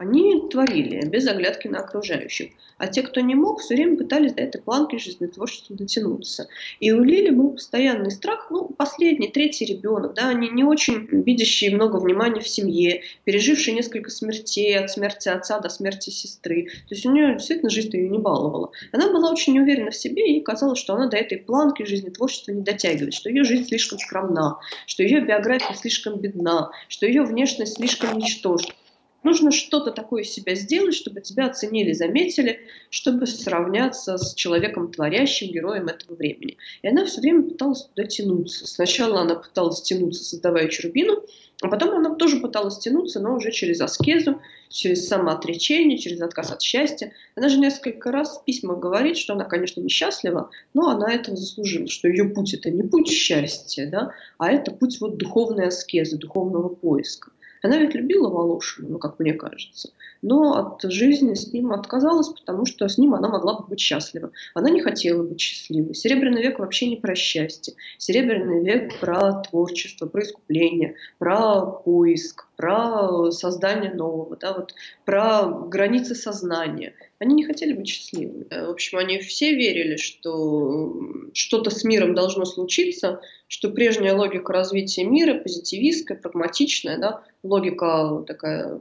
они 0.02 0.48
творили 0.50 1.06
без 1.06 1.26
оглядки 1.26 1.68
на 1.68 1.78
окружающих. 1.78 2.50
А 2.78 2.88
те, 2.88 3.02
кто 3.02 3.20
не 3.20 3.36
мог, 3.36 3.60
все 3.60 3.74
время 3.74 3.96
пытались 3.96 4.32
до 4.32 4.42
этой 4.42 4.60
планки 4.60 4.96
жизнетворчества 4.96 5.76
дотянуться. 5.76 6.48
И 6.80 6.90
у 6.90 7.04
Лили 7.04 7.30
был 7.30 7.52
постоянный 7.52 8.10
страх, 8.10 8.48
ну, 8.50 8.68
последний, 8.68 9.28
третий 9.28 9.64
ребенок, 9.64 10.14
да, 10.14 10.28
они 10.30 10.48
не 10.48 10.64
очень 10.64 11.06
видящие 11.06 11.74
много 11.74 11.98
внимания 11.98 12.40
в 12.40 12.48
семье, 12.48 13.02
пережившие 13.24 13.74
несколько 13.74 14.10
смертей, 14.10 14.76
от 14.76 14.90
смерти 14.90 15.28
отца 15.28 15.60
до 15.60 15.68
смерти 15.68 16.10
сестры. 16.10 16.64
То 16.88 16.94
есть 16.94 17.06
у 17.06 17.12
нее 17.12 17.34
действительно 17.34 17.70
жизнь 17.70 17.96
ее 17.96 18.08
не 18.08 18.18
баловала. 18.18 18.72
Она 18.90 19.12
была 19.12 19.30
очень 19.30 19.54
неуверена 19.54 19.92
в 19.92 19.96
себе, 19.96 20.36
и 20.36 20.40
казалось, 20.40 20.80
что 20.80 20.94
она 20.94 21.06
до 21.06 21.16
этой 21.16 21.38
планки 21.38 21.84
жизнетворчества 21.84 22.50
не 22.50 22.62
дотягивает, 22.62 23.14
что 23.14 23.28
ее 23.28 23.44
жизнь 23.44 23.66
слишком 23.66 24.00
скромна, 24.00 24.58
что 24.86 25.04
ее 25.04 25.20
биография 25.20 25.76
слишком 25.76 26.18
бедна, 26.18 26.70
что 26.88 27.06
ее 27.06 27.22
внешность 27.22 27.76
слишком 27.76 28.18
ничтожна. 28.18 28.74
Нужно 29.22 29.52
что-то 29.52 29.92
такое 29.92 30.24
себя 30.24 30.54
сделать, 30.54 30.94
чтобы 30.94 31.20
тебя 31.20 31.46
оценили, 31.46 31.92
заметили, 31.92 32.60
чтобы 32.90 33.26
сравняться 33.26 34.18
с 34.18 34.34
человеком 34.34 34.90
творящим, 34.90 35.52
героем 35.52 35.86
этого 35.86 36.16
времени. 36.16 36.56
И 36.82 36.88
она 36.88 37.04
все 37.04 37.20
время 37.20 37.42
пыталась 37.42 37.84
туда 37.84 38.06
тянуться. 38.06 38.66
Сначала 38.66 39.20
она 39.20 39.36
пыталась 39.36 39.82
тянуться, 39.82 40.24
создавая 40.24 40.68
Чурбину, 40.68 41.24
а 41.62 41.68
потом 41.68 41.90
она 41.94 42.16
тоже 42.16 42.40
пыталась 42.40 42.78
тянуться, 42.78 43.20
но 43.20 43.36
уже 43.36 43.52
через 43.52 43.80
аскезу, 43.80 44.40
через 44.68 45.06
самоотречение, 45.06 45.98
через 45.98 46.20
отказ 46.20 46.50
от 46.50 46.60
счастья. 46.60 47.12
Она 47.36 47.48
же 47.48 47.58
несколько 47.58 48.10
раз 48.10 48.38
в 48.38 48.44
письмах 48.44 48.80
говорит, 48.80 49.16
что 49.16 49.34
она, 49.34 49.44
конечно, 49.44 49.80
несчастлива, 49.80 50.50
но 50.74 50.88
она 50.88 51.12
этого 51.12 51.36
заслужила, 51.36 51.86
что 51.86 52.08
ее 52.08 52.24
путь– 52.24 52.54
это 52.54 52.70
не 52.72 52.82
путь 52.82 53.08
счастья, 53.08 53.88
да, 53.88 54.12
а 54.38 54.50
это 54.50 54.72
путь 54.72 55.00
вот 55.00 55.18
духовной 55.18 55.68
аскезы, 55.68 56.16
духовного 56.16 56.68
поиска. 56.68 57.30
Она 57.62 57.78
ведь 57.78 57.94
любила 57.94 58.28
Волошина, 58.28 58.88
ну, 58.88 58.98
как 58.98 59.18
мне 59.20 59.34
кажется, 59.34 59.90
но 60.20 60.54
от 60.54 60.82
жизни 60.90 61.34
с 61.34 61.52
ним 61.52 61.72
отказалась, 61.72 62.28
потому 62.28 62.66
что 62.66 62.88
с 62.88 62.98
ним 62.98 63.14
она 63.14 63.28
могла 63.28 63.58
бы 63.58 63.68
быть 63.68 63.80
счастлива. 63.80 64.32
Она 64.54 64.68
не 64.70 64.80
хотела 64.80 65.22
быть 65.22 65.40
счастливой. 65.40 65.94
Серебряный 65.94 66.42
век 66.42 66.58
вообще 66.58 66.88
не 66.88 66.96
про 66.96 67.14
счастье. 67.14 67.74
Серебряный 67.98 68.64
век 68.64 68.98
про 68.98 69.42
творчество, 69.42 70.06
про 70.06 70.22
искупление, 70.22 70.96
про 71.18 71.66
поиск, 71.66 72.46
про 72.62 73.32
создание 73.32 73.92
нового, 73.92 74.36
да, 74.36 74.52
вот, 74.52 74.72
про 75.04 75.48
границы 75.66 76.14
сознания. 76.14 76.94
Они 77.18 77.34
не 77.34 77.44
хотели 77.44 77.72
быть 77.72 77.88
счастливыми. 77.88 78.46
В 78.48 78.70
общем, 78.70 78.98
они 78.98 79.18
все 79.18 79.52
верили, 79.52 79.96
что 79.96 80.94
что-то 81.34 81.70
с 81.70 81.82
миром 81.82 82.14
должно 82.14 82.44
случиться, 82.44 83.20
что 83.48 83.68
прежняя 83.70 84.14
логика 84.14 84.52
развития 84.52 85.02
мира, 85.02 85.40
позитивистская, 85.40 86.16
прагматичная, 86.16 86.98
да, 86.98 87.24
логика 87.42 88.22
такая 88.28 88.80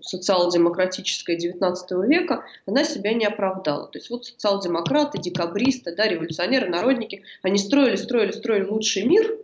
социал-демократическая 0.00 1.36
XIX 1.36 1.74
века, 2.06 2.46
она 2.64 2.84
себя 2.84 3.12
не 3.12 3.26
оправдала. 3.26 3.88
То 3.88 3.98
есть 3.98 4.08
вот 4.08 4.24
социал-демократы, 4.24 5.18
декабристы, 5.18 5.94
да, 5.94 6.08
революционеры, 6.08 6.70
народники, 6.70 7.22
они 7.42 7.58
строили, 7.58 7.96
строили, 7.96 8.32
строили 8.32 8.64
лучший 8.64 9.02
мир, 9.02 9.36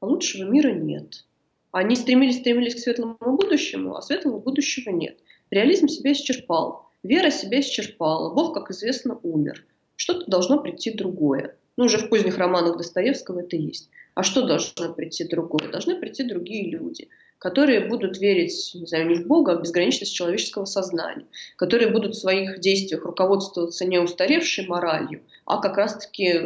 а 0.00 0.06
лучшего 0.06 0.42
мира 0.42 0.72
нет. 0.72 1.24
Они 1.72 1.96
стремились, 1.96 2.38
стремились 2.38 2.74
к 2.74 2.78
светлому 2.78 3.16
будущему, 3.18 3.96
а 3.96 4.02
светлого 4.02 4.38
будущего 4.38 4.90
нет. 4.90 5.18
Реализм 5.50 5.88
себя 5.88 6.12
исчерпал, 6.12 6.86
вера 7.02 7.30
себя 7.30 7.60
исчерпала, 7.60 8.32
Бог, 8.34 8.54
как 8.54 8.70
известно, 8.70 9.18
умер. 9.22 9.64
Что-то 9.96 10.30
должно 10.30 10.60
прийти 10.60 10.92
другое. 10.92 11.56
Ну, 11.76 11.86
уже 11.86 11.96
в 11.96 12.10
поздних 12.10 12.36
романах 12.36 12.76
Достоевского 12.76 13.40
это 13.40 13.56
есть. 13.56 13.88
А 14.14 14.22
что 14.22 14.46
должно 14.46 14.92
прийти 14.92 15.24
другое? 15.24 15.70
Должны 15.70 15.98
прийти 15.98 16.22
другие 16.24 16.70
люди, 16.70 17.08
которые 17.38 17.88
будут 17.88 18.18
верить, 18.18 18.72
не 18.74 18.86
знаю, 18.86 19.08
не 19.08 19.14
в 19.14 19.26
Бога, 19.26 19.52
а 19.52 19.56
в 19.56 19.62
безграничность 19.62 20.14
человеческого 20.14 20.66
сознания, 20.66 21.24
которые 21.56 21.90
будут 21.90 22.14
в 22.14 22.20
своих 22.20 22.60
действиях 22.60 23.04
руководствоваться 23.04 23.86
не 23.86 23.98
устаревшей 23.98 24.66
моралью, 24.66 25.22
а 25.46 25.62
как 25.62 25.78
раз-таки 25.78 26.40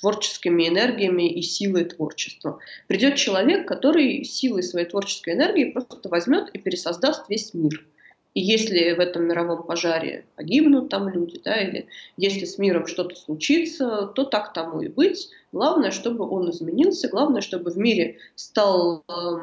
творческими 0.00 0.68
энергиями 0.68 1.32
и 1.32 1.42
силой 1.42 1.84
творчества. 1.84 2.58
Придет 2.86 3.16
человек, 3.16 3.66
который 3.66 4.24
силой 4.24 4.62
своей 4.62 4.86
творческой 4.86 5.34
энергии 5.34 5.72
просто 5.72 6.08
возьмет 6.08 6.50
и 6.54 6.58
пересоздаст 6.58 7.28
весь 7.28 7.54
мир– 7.54 7.84
и 8.38 8.40
если 8.40 8.92
в 8.92 9.00
этом 9.00 9.24
мировом 9.24 9.64
пожаре 9.64 10.24
погибнут 10.36 10.90
там 10.90 11.08
люди, 11.08 11.40
да, 11.44 11.60
или 11.60 11.88
если 12.16 12.44
с 12.44 12.56
миром 12.56 12.86
что-то 12.86 13.16
случится, 13.16 14.12
то 14.14 14.22
так 14.22 14.52
тому 14.52 14.80
и 14.80 14.86
быть. 14.86 15.28
Главное, 15.50 15.90
чтобы 15.90 16.24
он 16.24 16.48
изменился, 16.50 17.08
главное, 17.08 17.40
чтобы 17.40 17.72
в 17.72 17.76
мире 17.76 18.18
стал, 18.36 19.02
э, 19.08 19.38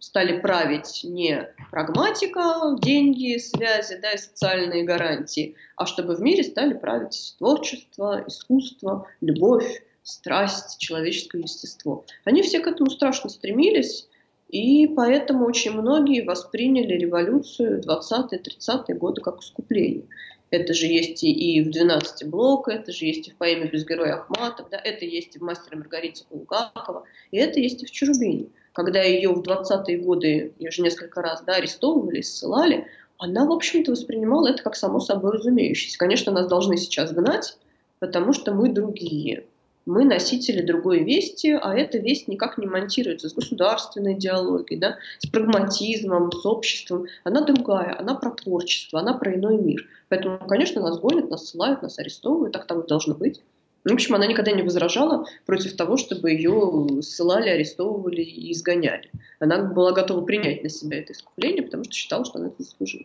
стали 0.00 0.40
править 0.40 1.02
не 1.04 1.48
прагматика, 1.70 2.76
деньги, 2.82 3.38
связи 3.38 4.00
да, 4.02 4.10
и 4.10 4.18
социальные 4.18 4.82
гарантии, 4.82 5.54
а 5.76 5.86
чтобы 5.86 6.16
в 6.16 6.20
мире 6.20 6.42
стали 6.42 6.74
править 6.74 7.36
творчество, 7.38 8.24
искусство, 8.26 9.06
любовь, 9.20 9.84
страсть, 10.02 10.80
человеческое 10.80 11.42
естество. 11.42 12.04
Они 12.24 12.42
все 12.42 12.58
к 12.58 12.66
этому 12.66 12.90
страшно 12.90 13.30
стремились, 13.30 14.08
и 14.54 14.86
поэтому 14.86 15.46
очень 15.46 15.72
многие 15.72 16.20
восприняли 16.20 16.92
революцию 16.92 17.82
20-30-е 17.82 18.94
годы 18.94 19.20
как 19.20 19.40
искупление. 19.40 20.04
Это 20.50 20.74
же 20.74 20.86
есть 20.86 21.24
и 21.24 21.60
в 21.60 21.70
«12 21.70 22.26
блока», 22.26 22.70
это 22.70 22.92
же 22.92 23.04
есть 23.06 23.26
и 23.26 23.32
в 23.32 23.36
поэме 23.36 23.66
«Без 23.66 23.84
героя 23.84 24.14
Ахматов», 24.14 24.68
да, 24.70 24.76
это 24.76 25.04
есть 25.04 25.34
и 25.34 25.40
в 25.40 25.42
«Мастере 25.42 25.78
Маргарите» 25.78 26.24
Булгакова, 26.30 27.02
и 27.32 27.38
это 27.38 27.58
есть 27.58 27.82
и 27.82 27.86
в 27.86 27.90
«Чурубине». 27.90 28.46
Когда 28.72 29.02
ее 29.02 29.30
в 29.30 29.42
20-е 29.42 29.98
годы, 29.98 30.52
ее 30.60 30.70
же 30.70 30.82
несколько 30.82 31.20
раз 31.20 31.42
да, 31.42 31.54
арестовывали, 31.56 32.20
ссылали, 32.20 32.86
она, 33.18 33.46
в 33.46 33.50
общем-то, 33.50 33.90
воспринимала 33.90 34.50
это 34.50 34.62
как 34.62 34.76
само 34.76 35.00
собой 35.00 35.32
разумеющееся. 35.32 35.98
Конечно, 35.98 36.30
нас 36.30 36.46
должны 36.46 36.76
сейчас 36.76 37.12
гнать, 37.12 37.58
потому 37.98 38.32
что 38.32 38.54
мы 38.54 38.68
другие 38.68 39.46
мы 39.86 40.04
носители 40.04 40.62
другой 40.62 41.04
вести, 41.04 41.52
а 41.52 41.74
эта 41.74 41.98
весть 41.98 42.28
никак 42.28 42.58
не 42.58 42.66
монтируется 42.66 43.28
с 43.28 43.34
государственной 43.34 44.14
идеологией, 44.14 44.80
да, 44.80 44.96
с 45.18 45.26
прагматизмом, 45.26 46.32
с 46.32 46.46
обществом. 46.46 47.06
Она 47.22 47.42
другая, 47.42 47.96
она 47.98 48.14
про 48.14 48.30
творчество, 48.30 49.00
она 49.00 49.14
про 49.14 49.34
иной 49.34 49.58
мир. 49.58 49.86
Поэтому, 50.08 50.38
конечно, 50.48 50.80
нас 50.80 50.98
гонят, 50.98 51.30
нас 51.30 51.48
ссылают, 51.48 51.82
нас 51.82 51.98
арестовывают, 51.98 52.52
так 52.52 52.66
там 52.66 52.80
и 52.80 52.86
должно 52.86 53.14
быть. 53.14 53.42
В 53.84 53.92
общем, 53.92 54.14
она 54.14 54.26
никогда 54.26 54.52
не 54.52 54.62
возражала 54.62 55.26
против 55.44 55.76
того, 55.76 55.98
чтобы 55.98 56.30
ее 56.30 57.02
ссылали, 57.02 57.50
арестовывали 57.50 58.22
и 58.22 58.50
изгоняли. 58.52 59.10
Она 59.40 59.62
была 59.62 59.92
готова 59.92 60.24
принять 60.24 60.62
на 60.62 60.70
себя 60.70 61.00
это 61.00 61.12
искупление, 61.12 61.62
потому 61.62 61.84
что 61.84 61.92
считала, 61.92 62.24
что 62.24 62.38
она 62.38 62.48
это 62.48 62.62
заслужила. 62.62 63.04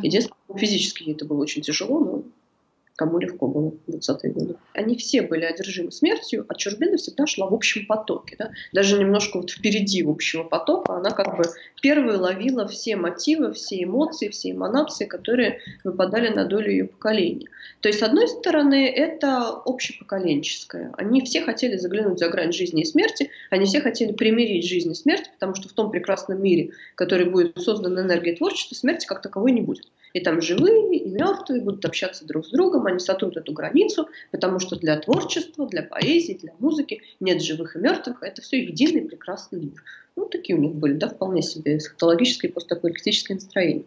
Единственное, 0.00 0.36
физически 0.56 1.02
ей 1.02 1.14
это 1.14 1.24
было 1.24 1.42
очень 1.42 1.62
тяжело, 1.62 1.98
но 1.98 2.22
кому 2.96 3.18
легко 3.18 3.46
было 3.48 3.72
в 3.86 3.90
20-е 3.90 4.32
годы. 4.32 4.56
Они 4.74 4.96
все 4.96 5.22
были 5.22 5.44
одержимы 5.44 5.92
смертью, 5.92 6.44
а 6.48 6.54
Чурбина 6.54 6.96
всегда 6.96 7.26
шла 7.26 7.48
в 7.48 7.54
общем 7.54 7.86
потоке. 7.86 8.36
Да? 8.38 8.50
Даже 8.72 8.98
немножко 8.98 9.38
вот 9.38 9.50
впереди 9.50 10.02
общего 10.02 10.44
потока 10.44 10.96
она 10.96 11.10
как 11.10 11.36
бы 11.36 11.44
первой 11.80 12.16
ловила 12.16 12.66
все 12.68 12.96
мотивы, 12.96 13.52
все 13.52 13.82
эмоции, 13.82 14.28
все 14.28 14.50
эманации, 14.52 15.06
которые 15.06 15.60
выпадали 15.84 16.28
на 16.28 16.44
долю 16.44 16.70
ее 16.70 16.84
поколения. 16.86 17.48
То 17.80 17.88
есть, 17.88 18.00
с 18.00 18.02
одной 18.02 18.28
стороны, 18.28 18.88
это 18.88 19.48
общепоколенческое. 19.64 20.92
Они 20.96 21.22
все 21.22 21.42
хотели 21.42 21.76
заглянуть 21.76 22.18
за 22.18 22.28
грань 22.28 22.52
жизни 22.52 22.82
и 22.82 22.86
смерти, 22.86 23.30
они 23.50 23.66
все 23.66 23.80
хотели 23.80 24.12
примирить 24.12 24.66
жизнь 24.66 24.92
и 24.92 24.94
смерть, 24.94 25.30
потому 25.34 25.54
что 25.54 25.68
в 25.68 25.72
том 25.72 25.90
прекрасном 25.90 26.42
мире, 26.42 26.70
который 26.94 27.28
будет 27.28 27.58
создан 27.58 27.98
энергией 27.98 28.36
творчества, 28.36 28.74
смерти 28.74 29.06
как 29.06 29.22
таковой 29.22 29.52
не 29.52 29.60
будет. 29.60 29.86
И 30.12 30.20
там 30.20 30.40
живые 30.40 30.96
и 30.96 31.08
мертвые 31.08 31.62
будут 31.62 31.84
общаться 31.84 32.26
друг 32.26 32.46
с 32.46 32.50
другом, 32.50 32.86
они 32.86 32.98
сотрут 32.98 33.36
эту 33.36 33.52
границу, 33.52 34.08
потому 34.30 34.58
что 34.58 34.76
для 34.76 34.98
творчества, 34.98 35.66
для 35.66 35.82
поэзии, 35.82 36.38
для 36.40 36.52
музыки 36.58 37.02
нет 37.20 37.42
живых 37.42 37.76
и 37.76 37.78
мертвых, 37.78 38.22
а 38.22 38.26
это 38.26 38.42
все 38.42 38.62
единый 38.62 39.02
прекрасный 39.02 39.60
мир. 39.60 39.82
Ну, 40.14 40.26
такие 40.26 40.58
у 40.58 40.60
них 40.60 40.74
были, 40.74 40.92
да, 40.94 41.08
вполне 41.08 41.40
себе 41.40 41.78
эсхатологические 41.78 42.52
постапокалиптические 42.52 43.36
настроения. 43.36 43.84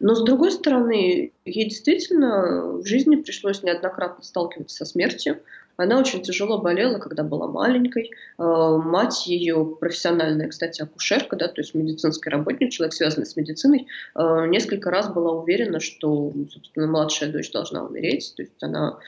Но, 0.00 0.14
с 0.14 0.22
другой 0.22 0.52
стороны, 0.52 1.32
ей 1.46 1.64
действительно 1.64 2.72
в 2.74 2.86
жизни 2.86 3.16
пришлось 3.16 3.62
неоднократно 3.62 4.22
сталкиваться 4.22 4.76
со 4.76 4.84
смертью. 4.84 5.40
Она 5.76 5.98
очень 5.98 6.22
тяжело 6.22 6.58
болела, 6.58 6.98
когда 6.98 7.22
была 7.22 7.46
маленькой. 7.46 8.10
Э, 8.38 8.76
мать 8.76 9.26
ее 9.26 9.76
профессиональная, 9.80 10.48
кстати, 10.48 10.82
акушерка, 10.82 11.36
да, 11.36 11.48
то 11.48 11.60
есть 11.60 11.74
медицинский 11.74 12.30
работник, 12.30 12.70
человек, 12.70 12.94
связанный 12.94 13.26
с 13.26 13.36
медициной, 13.36 13.86
э, 14.14 14.46
несколько 14.48 14.90
раз 14.90 15.08
была 15.08 15.32
уверена, 15.32 15.80
что, 15.80 16.32
собственно, 16.52 16.86
младшая 16.86 17.32
дочь 17.32 17.50
должна 17.50 17.84
умереть. 17.84 18.34
То 18.36 18.42
есть 18.42 18.62
она 18.62 18.98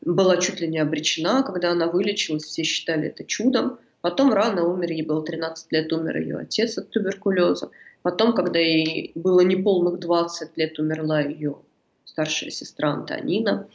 была 0.00 0.36
чуть 0.38 0.60
ли 0.60 0.68
не 0.68 0.78
обречена, 0.78 1.42
когда 1.42 1.70
она 1.72 1.86
вылечилась, 1.86 2.44
все 2.44 2.62
считали 2.62 3.08
это 3.08 3.24
чудом. 3.24 3.78
Потом 4.00 4.32
рано 4.32 4.64
умер, 4.64 4.90
ей 4.90 5.02
было 5.02 5.24
13 5.24 5.72
лет, 5.72 5.92
умер 5.92 6.18
ее 6.18 6.38
отец 6.38 6.76
от 6.78 6.90
туберкулеза. 6.90 7.70
Потом, 8.02 8.34
когда 8.34 8.58
ей 8.58 9.12
было 9.14 9.40
неполных 9.40 9.98
20 9.98 10.56
лет, 10.58 10.78
умерла 10.78 11.20
ее 11.20 11.56
старшая 12.04 12.50
сестра 12.50 12.90
Антонина. 12.90 13.66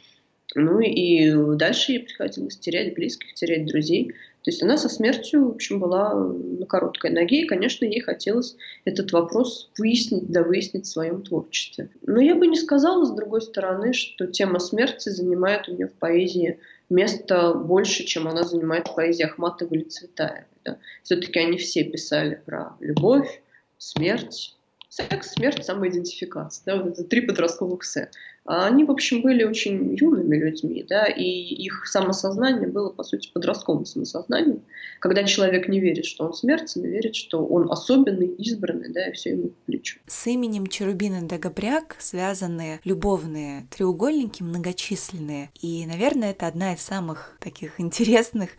Ну 0.54 0.80
и 0.80 1.32
дальше 1.56 1.92
ей 1.92 2.00
приходилось 2.00 2.58
терять 2.58 2.94
близких, 2.94 3.34
терять 3.34 3.66
друзей. 3.66 4.12
То 4.42 4.50
есть 4.50 4.62
она 4.62 4.78
со 4.78 4.88
смертью, 4.88 5.46
в 5.46 5.50
общем, 5.50 5.80
была 5.80 6.14
на 6.14 6.64
короткой 6.64 7.10
ноге, 7.10 7.42
и, 7.42 7.46
конечно, 7.46 7.84
ей 7.84 8.00
хотелось 8.00 8.56
этот 8.84 9.12
вопрос 9.12 9.70
выяснить, 9.78 10.30
да 10.30 10.42
выяснить 10.42 10.86
в 10.86 10.90
своем 10.90 11.22
творчестве. 11.22 11.90
Но 12.02 12.20
я 12.20 12.34
бы 12.34 12.46
не 12.46 12.56
сказала, 12.56 13.04
с 13.04 13.14
другой 13.14 13.42
стороны, 13.42 13.92
что 13.92 14.26
тема 14.26 14.58
смерти 14.58 15.10
занимает 15.10 15.68
у 15.68 15.74
нее 15.74 15.88
в 15.88 15.92
поэзии 15.92 16.58
место 16.88 17.52
больше, 17.52 18.04
чем 18.04 18.28
она 18.28 18.42
занимает 18.42 18.88
в 18.88 18.94
поэзии 18.94 19.24
Ахматова 19.24 19.74
или 19.74 19.84
Цветаева. 19.84 20.46
Да. 20.64 20.78
Все-таки 21.02 21.38
они 21.38 21.58
все 21.58 21.84
писали 21.84 22.40
про 22.44 22.76
любовь, 22.80 23.42
смерть, 23.76 24.56
секс, 24.88 25.32
смерть, 25.32 25.64
самоидентификация. 25.64 26.62
Да, 26.66 26.82
вот 26.82 26.94
это 26.94 27.04
три 27.04 27.20
подростковых 27.20 27.84
«се». 27.84 28.10
А 28.46 28.66
они, 28.66 28.84
в 28.84 28.90
общем, 28.90 29.22
были 29.22 29.44
очень 29.44 29.94
юными 29.94 30.36
людьми, 30.36 30.84
да, 30.88 31.04
и 31.06 31.22
их 31.22 31.86
самосознание 31.86 32.68
было, 32.68 32.90
по 32.90 33.04
сути, 33.04 33.30
подростковым 33.32 33.84
самосознанием, 33.84 34.62
когда 34.98 35.24
человек 35.24 35.68
не 35.68 35.78
верит, 35.78 36.06
что 36.06 36.24
он 36.24 36.32
смертен, 36.32 36.82
верит, 36.82 37.14
что 37.14 37.44
он 37.44 37.70
особенный, 37.70 38.28
избранный, 38.28 38.92
да, 38.92 39.08
и 39.08 39.12
все 39.12 39.30
ему 39.30 39.48
по 39.48 39.64
плечу. 39.66 39.98
С 40.06 40.26
именем 40.26 40.66
Черубина 40.66 41.22
Дагобряк 41.22 41.96
связаны 41.98 42.80
любовные 42.84 43.66
треугольники 43.70 44.42
многочисленные, 44.42 45.50
и, 45.60 45.84
наверное, 45.86 46.30
это 46.30 46.46
одна 46.46 46.74
из 46.74 46.80
самых 46.80 47.36
таких 47.40 47.78
интересных 47.78 48.50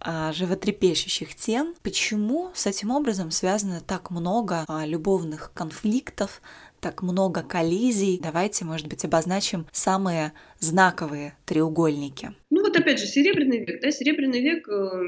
а, 0.00 0.32
животрепещущих 0.32 1.34
тем. 1.34 1.74
Почему 1.82 2.50
с 2.54 2.66
этим 2.66 2.90
образом 2.90 3.30
связано 3.30 3.80
так 3.80 4.10
много 4.10 4.64
а, 4.68 4.86
любовных 4.86 5.52
конфликтов, 5.54 6.40
так 6.84 7.00
много 7.00 7.42
коллизий. 7.42 8.20
Давайте, 8.22 8.66
может 8.66 8.88
быть, 8.88 9.06
обозначим 9.06 9.66
самые 9.72 10.34
знаковые 10.58 11.34
треугольники. 11.46 12.34
Ну 12.50 12.60
вот 12.60 12.76
опять 12.76 13.00
же, 13.00 13.06
Серебряный 13.06 13.64
век. 13.64 13.80
Да? 13.80 13.90
Серебряный 13.90 14.42
век 14.42 14.68
э, 14.68 15.02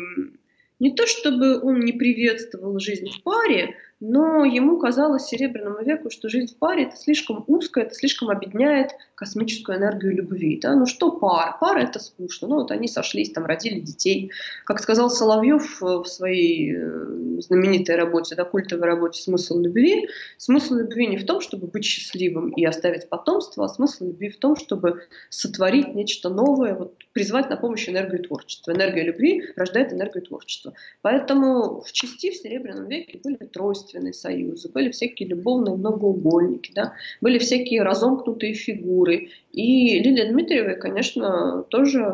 не 0.81 0.95
то 0.95 1.07
чтобы 1.07 1.61
он 1.61 1.81
не 1.81 1.93
приветствовал 1.93 2.79
жизнь 2.81 3.11
в 3.11 3.23
паре, 3.23 3.75
но 4.01 4.45
ему 4.45 4.79
казалось 4.79 5.25
Серебряному 5.25 5.83
веку, 5.83 6.11
что 6.11 6.29
жизнь 6.29 6.55
в 6.55 6.59
паре 6.59 6.85
это 6.85 6.97
слишком 6.97 7.45
узко, 7.47 7.81
это 7.81 7.95
слишком 7.95 8.29
объединяет 8.29 8.91
космическую 9.15 9.79
энергию 9.79 10.15
любви. 10.15 10.61
Да? 10.63 10.75
Ну 10.77 10.85
что 10.85 11.11
пара? 11.11 11.57
Пара 11.59 11.81
это 11.81 11.99
скучно. 11.99 12.49
Ну 12.49 12.57
вот 12.57 12.71
они 12.71 12.89
сошлись, 12.89 13.33
там 13.33 13.47
родили 13.47 13.81
детей. 13.81 14.31
Как 14.67 14.81
сказал 14.81 15.09
Соловьев 15.09 15.81
в 15.81 16.05
своей 16.05 16.77
э, 16.77 17.41
знаменитой 17.41 17.97
работе, 17.97 18.35
да, 18.35 18.45
культовой 18.45 18.87
работе 18.87 19.23
«Смысл 19.23 19.59
любви», 19.59 20.09
смысл 20.37 20.75
любви 20.75 21.07
не 21.07 21.17
в 21.17 21.25
том, 21.25 21.41
чтобы 21.41 21.67
быть 21.67 21.85
счастливым 21.85 22.51
и 22.51 22.65
оставить 22.67 23.09
потомство, 23.09 23.65
а 23.65 23.69
смысл 23.69 24.09
любви 24.09 24.29
в 24.29 24.39
том, 24.39 24.57
чтобы 24.57 25.05
сотворить 25.31 25.95
нечто 25.95 26.29
новое, 26.29 26.75
вот, 26.75 26.95
призвать 27.15 27.49
на 27.49 27.57
помощь 27.57 27.89
энергию 27.89 28.23
творчества. 28.23 28.73
Энергия 28.73 29.05
любви 29.05 29.43
рождает 29.57 29.95
энергию 29.95 30.23
творчества. 30.23 30.75
Поэтому 31.01 31.81
в 31.81 31.91
части 31.93 32.31
в 32.31 32.37
Серебряном 32.37 32.89
веке 32.89 33.19
были 33.25 33.37
тройственные 33.37 33.86
родственные 33.87 34.13
союзы, 34.13 34.69
были 34.69 34.91
всякие 34.91 35.29
любовные 35.29 35.77
многоугольники, 35.77 36.73
да, 36.75 36.95
были 37.21 37.39
всякие 37.39 37.83
разомкнутые 37.83 38.55
фигуры. 38.55 39.31
И 39.53 39.99
Лилия 40.01 40.31
Дмитриевой, 40.31 40.77
конечно, 40.77 41.65
тоже 41.69 42.05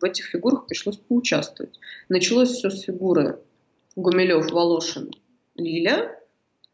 в 0.00 0.04
этих 0.04 0.26
фигурах 0.26 0.66
пришлось 0.66 0.96
поучаствовать. 0.96 1.78
Началось 2.08 2.50
все 2.50 2.70
с 2.70 2.82
фигуры 2.82 3.38
Гумилев, 3.96 4.50
Волошин, 4.50 5.10
Лиля. 5.56 6.16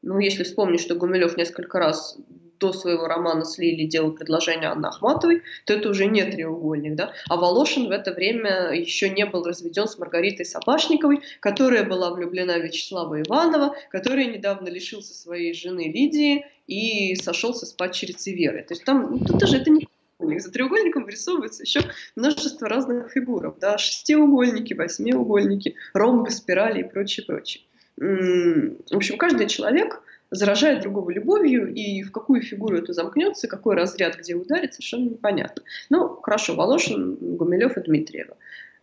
Ну, 0.02 0.18
если 0.18 0.44
вспомнить, 0.44 0.80
что 0.80 0.94
Гумилев 0.94 1.36
несколько 1.36 1.78
раз 1.78 2.18
до 2.58 2.72
своего 2.72 3.06
романа 3.06 3.44
с 3.44 3.58
Лили 3.58 3.86
делал 3.86 4.12
предложение 4.12 4.68
Анны 4.68 4.86
Ахматовой, 4.86 5.42
то 5.64 5.72
это 5.74 5.90
уже 5.90 6.06
не 6.06 6.24
треугольник. 6.24 6.94
Да? 6.94 7.12
А 7.28 7.36
Волошин 7.36 7.88
в 7.88 7.90
это 7.90 8.12
время 8.12 8.72
еще 8.72 9.10
не 9.10 9.26
был 9.26 9.44
разведен 9.44 9.86
с 9.86 9.98
Маргаритой 9.98 10.46
Собашниковой, 10.46 11.20
которая 11.40 11.84
была 11.84 12.10
влюблена 12.10 12.58
в 12.58 12.62
Вячеслава 12.62 13.20
Иванова, 13.22 13.74
который 13.90 14.26
недавно 14.26 14.68
лишился 14.68 15.14
своей 15.14 15.54
жены 15.54 15.92
Лидии 15.92 16.46
и 16.66 17.14
сошелся 17.16 17.66
с 17.66 17.72
падчерицей 17.72 18.34
Верой. 18.34 18.62
То 18.62 18.74
есть 18.74 18.84
там, 18.84 19.08
ну, 19.10 19.18
тут 19.24 19.38
даже 19.38 19.58
это 19.58 19.70
не. 19.70 19.88
За 20.18 20.50
треугольником 20.50 21.04
вырисовывается 21.04 21.62
еще 21.62 21.82
множество 22.16 22.68
разных 22.68 23.12
фигуров. 23.12 23.58
Да? 23.60 23.76
Шестиугольники, 23.76 24.72
восьмиугольники, 24.72 25.74
ромбы, 25.92 26.30
спирали 26.30 26.80
и 26.80 26.84
прочее, 26.84 27.26
прочее. 27.26 27.62
В 27.98 28.96
общем, 28.96 29.18
каждый 29.18 29.46
человек 29.46 30.02
заражает 30.36 30.82
другого 30.82 31.10
любовью, 31.10 31.72
и 31.72 32.02
в 32.02 32.12
какую 32.12 32.42
фигуру 32.42 32.76
это 32.76 32.92
замкнется, 32.92 33.48
какой 33.48 33.74
разряд 33.74 34.16
где 34.16 34.34
ударит, 34.34 34.74
совершенно 34.74 35.10
непонятно. 35.10 35.62
Ну, 35.90 36.08
хорошо, 36.22 36.54
Волошин, 36.54 37.16
Гумилев 37.20 37.76
и 37.76 37.82
Дмитриева. 37.82 38.36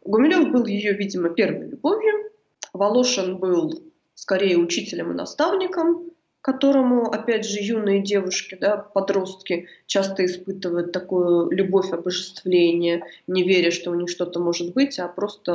Гумилев 0.04 0.52
был 0.52 0.66
ее, 0.66 0.94
видимо, 0.94 1.30
первой 1.30 1.70
любовью. 1.70 2.32
Волошин 2.74 3.38
был 3.38 3.84
скорее 4.16 4.58
учителем 4.58 5.12
и 5.12 5.16
наставником, 5.16 6.12
которому, 6.44 7.10
опять 7.10 7.46
же, 7.46 7.60
юные 7.62 8.02
девушки, 8.02 8.58
да, 8.60 8.76
подростки 8.76 9.70
часто 9.86 10.26
испытывают 10.26 10.92
такую 10.92 11.50
любовь 11.52 11.94
обожествления, 11.94 13.06
не 13.28 13.44
веря, 13.44 13.72
что 13.72 13.92
у 13.92 13.96
них 13.96 14.10
что-то 14.10 14.42
может 14.42 14.74
быть, 14.74 15.00
а 15.00 15.08
просто 15.08 15.54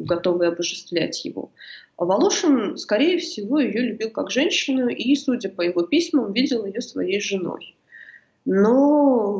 готовы 0.00 0.46
обожествлять 0.46 1.22
его. 1.26 1.50
А 1.96 2.04
Волошин, 2.04 2.76
скорее 2.76 3.18
всего, 3.18 3.60
ее 3.60 3.82
любил 3.82 4.10
как 4.10 4.30
женщину 4.30 4.88
и, 4.88 5.14
судя 5.14 5.48
по 5.48 5.62
его 5.62 5.82
письмам, 5.82 6.32
видел 6.32 6.64
ее 6.64 6.80
своей 6.80 7.20
женой. 7.20 7.76
Но 8.44 9.38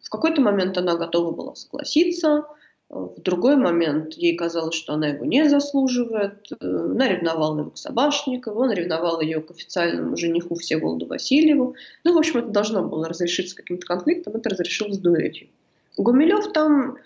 в 0.00 0.10
какой-то 0.10 0.40
момент 0.40 0.76
она 0.78 0.96
готова 0.96 1.30
была 1.32 1.54
согласиться, 1.54 2.44
в 2.88 3.20
другой 3.20 3.56
момент 3.56 4.14
ей 4.14 4.36
казалось, 4.36 4.76
что 4.76 4.92
она 4.92 5.08
его 5.08 5.24
не 5.24 5.48
заслуживает. 5.48 6.52
Она 6.60 7.08
ревновала 7.08 7.58
его 7.58 7.70
к 7.70 7.78
Собашникову, 7.78 8.60
он 8.60 8.72
ревновал 8.72 9.20
ее 9.20 9.40
к 9.40 9.50
официальному 9.50 10.16
жениху 10.16 10.54
Всеволоду 10.54 11.06
Васильеву. 11.06 11.74
Ну, 12.04 12.14
в 12.14 12.18
общем, 12.18 12.38
это 12.38 12.48
должно 12.48 12.84
было 12.84 13.08
разрешиться 13.08 13.56
каким-то 13.56 13.86
конфликтом, 13.86 14.36
это 14.36 14.50
разрешилось 14.50 14.98
дуэлью. 14.98 15.48
Гумилев 15.96 16.52
там 16.52 16.98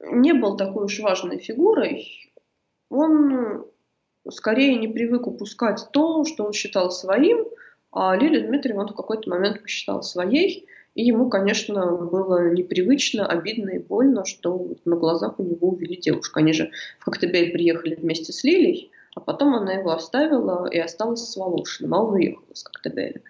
не 0.00 0.32
был 0.32 0.56
такой 0.56 0.86
уж 0.86 0.98
важной 0.98 1.38
фигурой. 1.38 2.32
Он 2.88 3.64
скорее 4.28 4.76
не 4.76 4.88
привык 4.88 5.26
упускать 5.26 5.88
то, 5.92 6.24
что 6.24 6.44
он 6.44 6.52
считал 6.52 6.90
своим, 6.90 7.46
а 7.92 8.16
Лилия 8.16 8.46
Дмитриева 8.46 8.80
он 8.80 8.88
в 8.88 8.94
какой-то 8.94 9.28
момент 9.30 9.62
посчитал 9.62 10.02
своей, 10.02 10.66
и 10.94 11.04
ему, 11.04 11.28
конечно, 11.28 11.96
было 11.96 12.50
непривычно, 12.50 13.26
обидно 13.26 13.70
и 13.70 13.78
больно, 13.78 14.24
что 14.24 14.68
на 14.84 14.96
глазах 14.96 15.38
у 15.38 15.42
него 15.42 15.68
увели 15.68 15.96
девушку. 15.96 16.40
Они 16.40 16.52
же 16.52 16.70
в 16.98 17.04
Коктебель 17.04 17.52
приехали 17.52 17.94
вместе 17.94 18.32
с 18.32 18.42
Лилией, 18.44 18.90
а 19.14 19.20
потом 19.20 19.54
она 19.54 19.72
его 19.74 19.92
оставила 19.92 20.68
и 20.68 20.78
осталась 20.78 21.20
с 21.20 21.36
Волошиным, 21.36 21.94
а 21.94 22.02
он 22.02 22.14
уехал 22.14 22.44
из 22.52 22.62
Коктебеля. 22.62 23.20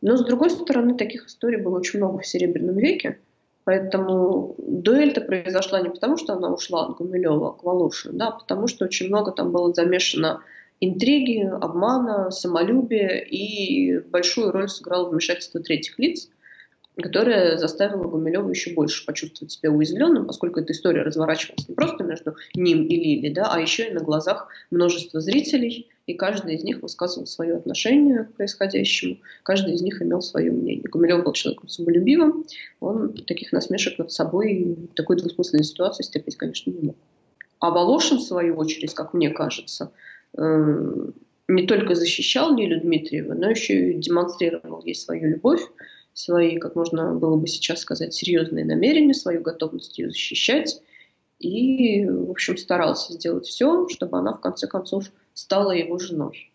Но, 0.00 0.16
с 0.16 0.24
другой 0.24 0.50
стороны, 0.50 0.96
таких 0.96 1.26
историй 1.26 1.60
было 1.60 1.78
очень 1.78 2.00
много 2.00 2.18
в 2.18 2.26
Серебряном 2.26 2.76
веке, 2.76 3.18
Поэтому 3.66 4.54
дуэль-то 4.58 5.22
произошла 5.22 5.80
не 5.80 5.88
потому, 5.88 6.16
что 6.16 6.34
она 6.34 6.54
ушла 6.54 6.86
от 6.86 6.98
Гумилева 6.98 7.50
к 7.50 7.64
Волошину, 7.64 8.16
да, 8.16 8.28
а 8.28 8.30
потому 8.30 8.68
что 8.68 8.84
очень 8.84 9.08
много 9.08 9.32
там 9.32 9.50
было 9.50 9.74
замешано 9.74 10.40
интриги, 10.80 11.40
обмана, 11.40 12.30
самолюбия, 12.30 13.18
и 13.18 13.98
большую 13.98 14.52
роль 14.52 14.68
сыграло 14.68 15.10
вмешательство 15.10 15.60
третьих 15.60 15.98
лиц, 15.98 16.28
которое 16.94 17.58
заставило 17.58 18.04
Гумилева 18.04 18.48
еще 18.50 18.72
больше 18.72 19.04
почувствовать 19.04 19.50
себя 19.50 19.72
уязвленным, 19.72 20.26
поскольку 20.26 20.60
эта 20.60 20.72
история 20.72 21.02
разворачивалась 21.02 21.68
не 21.68 21.74
просто 21.74 22.04
между 22.04 22.36
ним 22.54 22.86
и 22.86 22.94
Лили, 22.94 23.34
да, 23.34 23.48
а 23.50 23.60
еще 23.60 23.88
и 23.88 23.92
на 23.92 24.00
глазах 24.00 24.46
множества 24.70 25.20
зрителей, 25.20 25.88
и 26.06 26.14
каждый 26.14 26.54
из 26.54 26.64
них 26.64 26.82
высказывал 26.82 27.26
свое 27.26 27.56
отношение 27.56 28.24
к 28.24 28.34
происходящему, 28.34 29.18
каждый 29.42 29.74
из 29.74 29.82
них 29.82 30.00
имел 30.00 30.20
свое 30.20 30.52
мнение. 30.52 30.84
Гумилев 30.88 31.24
был 31.24 31.32
человеком 31.32 31.68
самолюбивым, 31.68 32.44
он 32.80 33.12
таких 33.12 33.52
насмешек 33.52 33.98
над 33.98 34.12
собой, 34.12 34.76
такой 34.94 35.16
двусмысленной 35.16 35.64
ситуации 35.64 36.04
стерпеть, 36.04 36.36
конечно, 36.36 36.70
не 36.70 36.80
мог. 36.88 36.96
А 37.58 37.70
Волошин, 37.70 38.18
в 38.18 38.22
свою 38.22 38.56
очередь, 38.56 38.94
как 38.94 39.14
мне 39.14 39.30
кажется, 39.30 39.92
э, 40.36 41.10
не 41.48 41.66
только 41.66 41.94
защищал 41.94 42.56
Лилю 42.56 42.80
Дмитриеву, 42.80 43.34
но 43.34 43.50
еще 43.50 43.92
и 43.92 43.94
демонстрировал 43.94 44.82
ей 44.84 44.94
свою 44.94 45.30
любовь, 45.30 45.62
свои, 46.12 46.58
как 46.58 46.76
можно 46.76 47.14
было 47.14 47.36
бы 47.36 47.46
сейчас 47.46 47.80
сказать, 47.80 48.14
серьезные 48.14 48.64
намерения, 48.64 49.14
свою 49.14 49.42
готовность 49.42 49.98
ее 49.98 50.10
защищать. 50.10 50.80
И, 51.38 52.04
в 52.06 52.30
общем, 52.30 52.56
старался 52.56 53.12
сделать 53.12 53.46
все, 53.46 53.88
чтобы 53.88 54.18
она, 54.18 54.32
в 54.32 54.40
конце 54.40 54.66
концов, 54.66 55.04
стала 55.34 55.72
его 55.72 55.98
женой. 55.98 56.52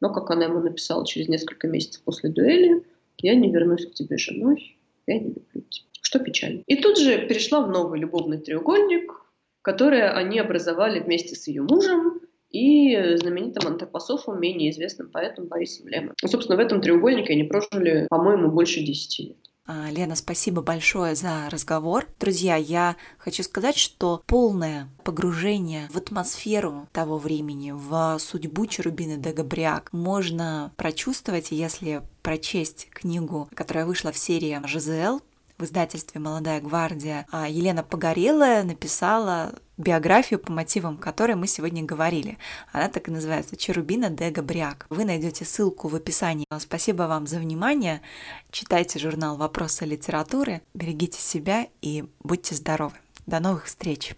Но, 0.00 0.12
как 0.12 0.30
она 0.30 0.44
ему 0.44 0.60
написала 0.60 1.06
через 1.06 1.28
несколько 1.28 1.68
месяцев 1.68 2.02
после 2.02 2.30
дуэли, 2.30 2.84
я 3.18 3.34
не 3.34 3.50
вернусь 3.50 3.86
к 3.86 3.94
тебе 3.94 4.16
женой, 4.16 4.76
я 5.06 5.18
не 5.18 5.28
люблю 5.28 5.62
тебя. 5.68 5.86
Что 6.00 6.18
печально. 6.18 6.62
И 6.66 6.76
тут 6.76 6.98
же 6.98 7.26
перешла 7.26 7.60
в 7.60 7.70
новый 7.70 8.00
любовный 8.00 8.38
треугольник, 8.38 9.12
который 9.62 10.10
они 10.10 10.38
образовали 10.38 10.98
вместе 11.00 11.36
с 11.36 11.46
ее 11.46 11.62
мужем, 11.62 12.20
и 12.52 13.16
знаменитым 13.16 13.66
антропософом, 13.66 14.38
менее 14.40 14.70
известным 14.70 15.08
поэтом 15.08 15.46
Борисом 15.46 15.88
Лемом. 15.88 16.14
Собственно, 16.24 16.56
в 16.56 16.60
этом 16.60 16.82
треугольнике 16.82 17.32
они 17.32 17.44
прожили, 17.44 18.06
по-моему, 18.10 18.50
больше 18.50 18.82
десяти 18.82 19.28
лет. 19.28 19.41
А, 19.74 19.90
Лена, 19.90 20.16
спасибо 20.16 20.60
большое 20.60 21.14
за 21.14 21.48
разговор. 21.48 22.06
Друзья, 22.20 22.56
я 22.56 22.96
хочу 23.16 23.42
сказать, 23.42 23.78
что 23.78 24.22
полное 24.26 24.88
погружение 25.02 25.88
в 25.90 25.96
атмосферу 25.96 26.88
того 26.92 27.16
времени, 27.16 27.72
в 27.72 28.18
судьбу 28.18 28.66
Черубины 28.66 29.16
де 29.16 29.82
можно 29.90 30.72
прочувствовать, 30.76 31.52
если 31.52 32.02
прочесть 32.22 32.88
книгу, 32.90 33.48
которая 33.54 33.86
вышла 33.86 34.12
в 34.12 34.18
серии 34.18 34.60
«ЖЗЛ», 34.66 35.22
в 35.62 35.64
издательстве 35.64 36.20
«Молодая 36.20 36.60
гвардия» 36.60 37.24
а 37.30 37.48
Елена 37.48 37.84
Погорелая 37.84 38.64
написала 38.64 39.54
биографию, 39.76 40.40
по 40.40 40.50
мотивам 40.50 40.96
которой 40.96 41.36
мы 41.36 41.46
сегодня 41.46 41.84
говорили. 41.84 42.36
Она 42.72 42.88
так 42.88 43.06
и 43.06 43.12
называется 43.12 43.56
«Черубина 43.56 44.10
де 44.10 44.30
Габриак». 44.30 44.86
Вы 44.90 45.04
найдете 45.04 45.44
ссылку 45.44 45.86
в 45.86 45.94
описании. 45.94 46.46
Спасибо 46.58 47.04
вам 47.04 47.28
за 47.28 47.38
внимание. 47.38 48.02
Читайте 48.50 48.98
журнал 48.98 49.36
«Вопросы 49.36 49.84
литературы», 49.84 50.62
берегите 50.74 51.20
себя 51.20 51.68
и 51.80 52.06
будьте 52.24 52.56
здоровы. 52.56 52.96
До 53.26 53.38
новых 53.38 53.66
встреч! 53.66 54.16